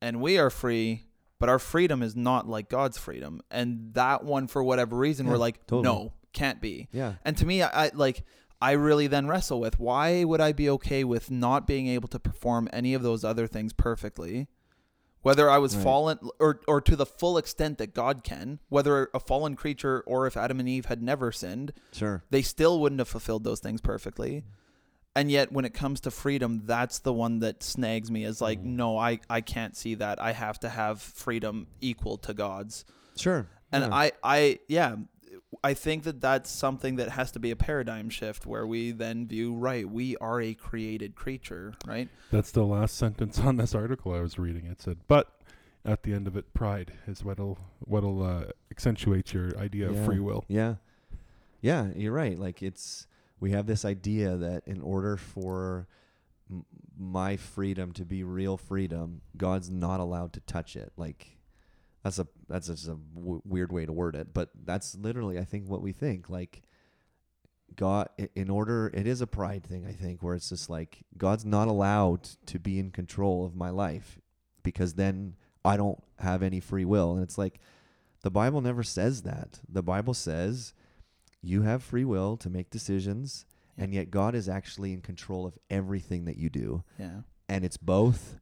[0.01, 1.05] and we are free
[1.41, 3.41] but our freedom is not like God's freedom.
[3.51, 5.83] And that one, for whatever reason, Yeah, we're like, totally.
[5.83, 6.87] no, can't be.
[6.93, 8.23] yeah, And to me, I, I like,
[8.61, 12.19] I really then wrestle with why would I be okay with not being able to
[12.19, 14.47] perform any of those other things perfectly?
[15.23, 15.83] Whether I was Right.
[15.83, 20.25] fallen or, or to the full extent that God can, whether a fallen creature or
[20.27, 22.23] if Adam and Eve had never sinned, sure.
[22.31, 24.31] they still wouldn't have fulfilled those things perfectly.
[24.31, 24.43] Mm.
[25.15, 28.59] And yet, when it comes to freedom, that's the one that snags me as like,
[28.61, 28.75] Mm.
[28.77, 30.21] no, I, I can't see that.
[30.21, 32.85] I have to have freedom equal to God's.
[33.17, 33.45] Sure.
[33.73, 33.93] And yeah.
[33.93, 34.95] I, I, yeah,
[35.63, 39.27] I think that that's something that has to be a paradigm shift where we then
[39.27, 42.07] view, right, we are a created creature, right?
[42.31, 44.65] That's the last sentence on this article I was reading.
[44.65, 45.29] It said, "But
[45.83, 49.97] at the end of it, pride is what'll what'll uh, accentuate your idea Yeah.
[49.99, 50.75] of free will." Yeah.
[51.61, 52.39] Yeah, you're right.
[52.39, 53.07] Like it's
[53.41, 55.87] we have this idea that in order for
[56.97, 60.93] my freedom to be real freedom, God's not allowed to touch it.
[60.95, 61.39] Like
[62.03, 65.43] that's a that's just a w- weird way to word it, but that's literally I
[65.43, 66.29] think what we think.
[66.29, 66.61] Like
[67.75, 71.45] God in order it is a pride thing I think where it's just like God's
[71.45, 74.19] not allowed to be in control of my life
[74.61, 75.35] because then
[75.65, 77.13] I don't have any free will.
[77.13, 77.59] And it's like
[78.21, 79.61] the Bible never says that.
[79.67, 80.73] The Bible says
[81.41, 83.45] you have free will to make decisions,
[83.77, 83.83] Yeah.
[83.85, 86.83] and yet God is actually in control of everything that you do.
[86.99, 87.21] Yeah.
[87.49, 88.37] And it's both.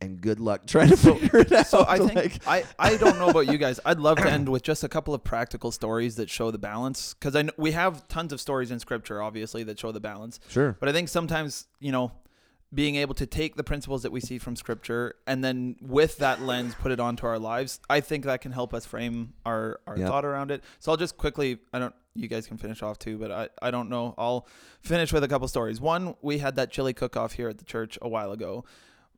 [0.00, 1.66] And good luck trying to figure it out.
[1.66, 3.80] So I think like- I, I don't know about you guys.
[3.84, 7.14] I'd love to end with just a couple of practical stories that show the balance
[7.14, 10.38] because I kn- we have tons of stories in scripture, obviously, that show the balance.
[10.48, 10.76] sure.
[10.78, 12.12] But I think sometimes, you know,
[12.76, 16.42] being able to take the principles that we see from scripture and then with that
[16.42, 19.96] lens put it onto our lives, I think that can help us frame our, our
[19.98, 20.06] Yep.
[20.08, 20.62] thought around it.
[20.78, 23.70] So I'll just quickly I don't you guys can finish off too, but I, I
[23.70, 24.14] don't know.
[24.16, 24.46] I'll
[24.80, 25.80] finish with a couple stories.
[25.82, 28.64] One, we had that chili cook off here at the church a while ago.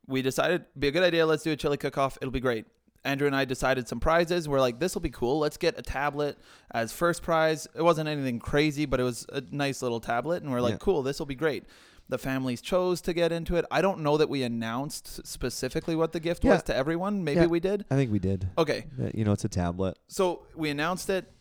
[0.07, 2.17] We decided be a good idea, let's do a chili cook off.
[2.21, 2.65] It'll be great.
[3.05, 4.49] Andrew and I decided some prizes.
[4.49, 5.39] We're like, this will be cool.
[5.39, 6.37] Let's get a tablet
[6.71, 7.65] as first prize.
[7.73, 10.43] It wasn't anything crazy, but it was a nice little tablet.
[10.43, 10.77] And we're like, Yeah.
[10.79, 11.63] cool, this will be great.
[12.09, 13.65] The families chose to get into it.
[13.69, 16.53] I don't know that we announced specifically what the gift Yeah.
[16.53, 17.23] was to everyone.
[17.23, 17.45] Maybe Yeah.
[17.47, 17.85] we did.
[17.91, 18.49] I think we did.
[18.57, 18.85] Okay.
[19.01, 19.97] Uh, You know, it's a tablet.
[20.07, 21.31] So we announced it.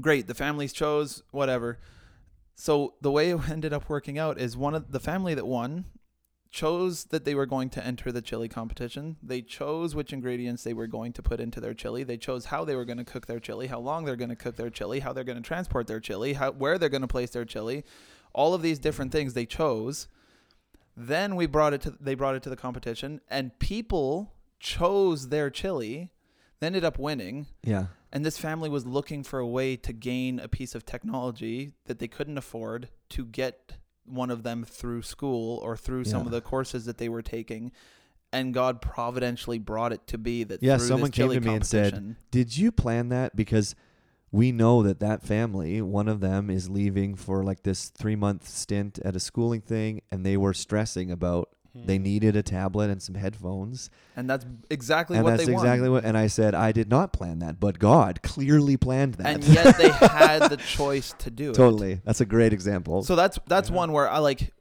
[0.00, 0.26] Great.
[0.26, 1.78] The families chose, whatever.
[2.54, 5.84] So the way it ended up working out is one of the family that won
[6.50, 9.16] chose that they were going to enter the chili competition.
[9.22, 12.02] They chose which ingredients they were going to put into their chili.
[12.02, 14.36] They chose how they were going to cook their chili, how long they're going to
[14.36, 17.06] cook their chili, how they're going to transport their chili, how where they're going to
[17.08, 17.84] place their chili.
[18.32, 20.06] All of these different things they chose.
[20.96, 25.50] Then we brought it to they brought it to the competition and people chose their
[25.50, 26.10] chili.
[26.60, 27.46] They ended up winning.
[27.62, 27.86] Yeah.
[28.12, 32.00] And this family was looking for a way to gain a piece of technology that
[32.00, 36.40] they couldn't afford to get one of them through school or through some of the
[36.40, 37.70] courses that they were taking.
[38.32, 41.48] And God providentially brought it to be that Yeah, through someone this came chili to
[41.48, 43.34] me and said, competition- Did you plan that?
[43.34, 43.74] Because
[44.32, 48.46] we know that that family, one of them is leaving for like this three month
[48.48, 52.02] stint at a schooling thing, and they were stressing about they Hmm.
[52.02, 53.90] needed a tablet and some headphones.
[54.16, 55.92] and that's exactly and what that's they exactly won.
[55.98, 56.04] what.
[56.04, 59.26] And I said, I did not plan that, but God clearly planned that.
[59.36, 61.54] And yet they had the choice to do it.
[61.54, 62.00] totally.
[62.04, 63.04] That's a great example.
[63.04, 63.76] So that's that's Yeah.
[63.76, 64.52] one where I like.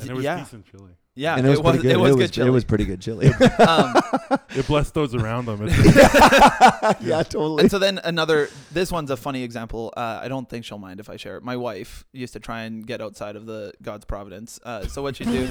[0.00, 0.92] And it was yeah, decent chili.
[1.14, 1.90] Yeah, and it was, pretty good.
[1.92, 3.28] It was, good It was pretty good chili.
[3.58, 3.94] um,
[4.56, 5.68] It blessed those around them.
[5.68, 7.62] It's- yeah, totally.
[7.62, 9.92] And so then another, this one's a funny example.
[9.96, 11.44] Uh, I don't think she'll mind if I share it.
[11.44, 14.58] My wife used to try and get outside of the God's providence.
[14.64, 15.48] Uh, so what she'd do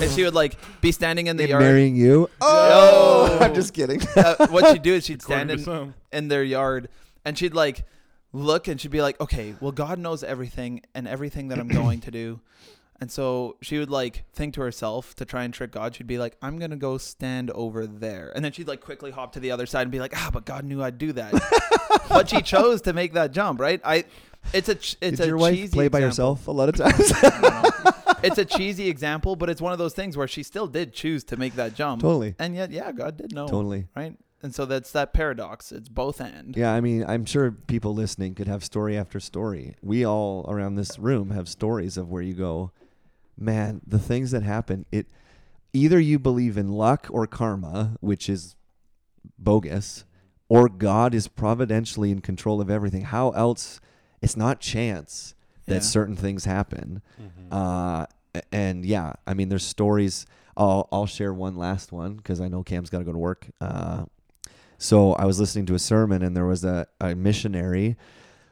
[0.00, 1.62] is she would like be standing in the In yard.
[1.62, 2.30] marrying you?
[2.40, 3.36] Oh!
[3.40, 4.00] I'm just kidding.
[4.16, 6.88] uh, what she'd do is she'd stand according to in, in their yard
[7.24, 7.84] and she'd like
[8.32, 12.00] look and she'd be like, okay, well, God knows everything and everything that I'm going
[12.02, 12.40] to do.
[13.00, 15.94] And so she would like think to herself to try and trick God.
[15.94, 18.32] She'd be like, I'm going to go stand over there.
[18.34, 20.46] And then she'd like quickly hop to the other side and be like, ah, but
[20.46, 21.34] God knew I'd do that.
[22.08, 23.80] but she chose to make that jump, right?
[23.84, 24.04] I,
[24.52, 26.36] it's a, ch- it's Did a your wife cheesy play by example.
[26.36, 27.12] herself a lot of times?
[27.16, 27.92] I don't know.
[28.22, 31.22] it's a cheesy example, but it's one of those things where she still did choose
[31.24, 32.00] to make that jump.
[32.00, 32.34] totally.
[32.38, 33.46] And yet, yeah, God did know.
[33.46, 33.88] Totally.
[33.94, 34.16] Right?
[34.42, 35.72] And so that's that paradox.
[35.72, 36.56] It's both and.
[36.56, 39.74] Yeah, I mean, I'm sure people listening could have story after story.
[39.82, 42.70] We all around this room have stories of where you go,
[43.38, 45.06] man, the things that happen, it
[45.72, 48.56] either you believe in luck or karma, which is
[49.38, 50.04] bogus,
[50.48, 53.02] or God is providentially in control of everything.
[53.02, 53.80] How else?
[54.22, 55.34] It's not chance
[55.66, 55.80] that Yeah.
[55.80, 57.02] certain things happen.
[57.20, 57.52] Mhm.
[57.52, 58.06] Uh,
[58.52, 60.24] and yeah, I mean, there's stories.
[60.56, 63.50] I'll I'll share one last one because I know Cam's got to go to work.
[63.60, 64.04] Uh,
[64.78, 67.96] so I was listening to a sermon, and there was a, a missionary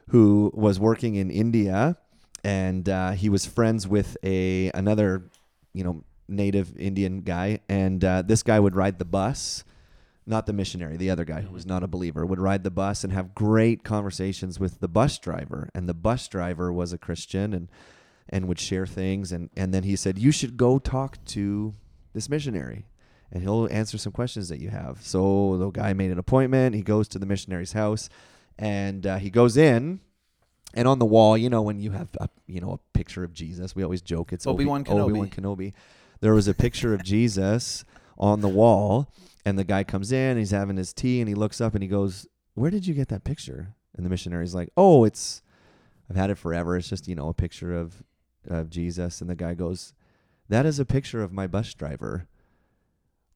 [0.09, 1.97] who was working in India,
[2.45, 5.31] and uh, he was friends with a another,
[5.73, 9.63] you know, native Indian guy, and uh, this guy would ride the bus.
[10.27, 13.03] Not the missionary, the other guy who was not a believer would ride the bus
[13.03, 15.69] and have great conversations with the bus driver.
[15.75, 17.67] And the bus driver was a Christian and
[18.29, 21.75] and would share things and and then he said you should go talk to
[22.13, 22.87] this missionary
[23.31, 26.81] and he'll answer some questions that you have so the guy made an appointment he
[26.81, 28.09] goes to the missionary's house
[28.57, 29.99] and uh, he goes in
[30.75, 33.33] and on the wall you know when you have a, you know a picture of
[33.33, 35.01] jesus we always joke it's Obi-Wan Kenobi.
[35.01, 35.73] obi-wan kenobi
[36.19, 37.83] there was a picture of jesus
[38.17, 39.11] on the wall
[39.45, 41.89] and the guy comes in he's having his tea and he looks up and he
[41.89, 45.41] goes where did you get that picture and the missionary's like oh it's
[46.09, 48.03] i've had it forever it's just you know a picture of
[48.47, 49.93] of Jesus and the guy goes,
[50.49, 52.27] "That is a picture of my bus driver.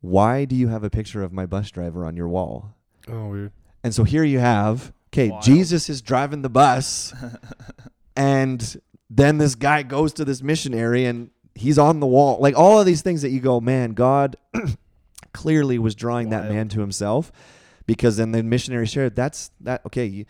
[0.02, 2.76] Why do you have a picture of my bus driver on your wall?"
[3.08, 3.52] Oh, weird.
[3.84, 7.14] And so here you have, okay, Jesus is driving the bus
[8.16, 12.38] and then this guy goes to this missionary and he's on the wall.
[12.40, 14.36] Like all of these things that you go, "Man, God
[15.34, 17.32] clearly was drawing that man to himself."
[17.86, 20.26] Because then the missionary shared, "That's that okay, you,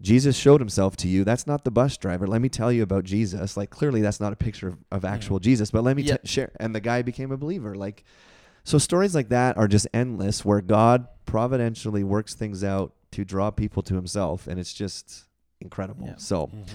[0.00, 1.24] Jesus showed himself to you.
[1.24, 2.26] That's not the bus driver.
[2.26, 3.56] Let me tell you about Jesus.
[3.56, 6.18] Like clearly that's not a picture of, of actual Jesus, but let me Yeah.
[6.18, 6.52] t- share.
[6.60, 7.74] And the guy became a believer.
[7.74, 8.04] Like
[8.64, 13.50] so stories like that are just endless where God providentially works things out to draw
[13.50, 15.24] people to himself and it's just
[15.60, 16.06] incredible.
[16.06, 16.14] Yeah.
[16.16, 16.66] So Mhm.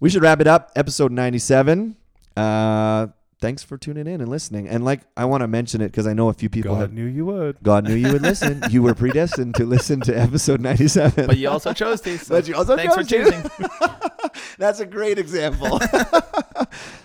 [0.00, 0.70] we should wrap it up.
[0.76, 1.96] Episode 97.
[2.36, 3.08] Uh
[3.40, 4.68] thanks for tuning in and listening.
[4.68, 6.92] And like I want to mention it because I know a few people God have
[6.92, 7.62] knew you would.
[7.62, 8.62] God knew you would listen.
[8.70, 11.26] you were predestined to listen to episode 97.
[11.26, 12.18] But you also chose to.
[12.18, 13.50] So But you also thanks chose for choosing.
[14.58, 15.80] That's a great example.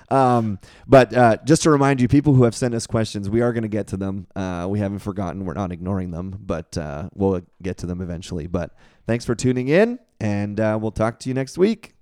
[0.09, 3.53] um, but uh, just to remind you, people who have sent us questions, we are
[3.53, 4.27] going to get to them.
[4.35, 5.45] Uh, we haven't forgotten.
[5.45, 8.47] We're not ignoring them, but uh, we'll get to them eventually.
[8.47, 8.73] But
[9.05, 11.93] thanks for tuning in, and uh, we'll talk to you next week.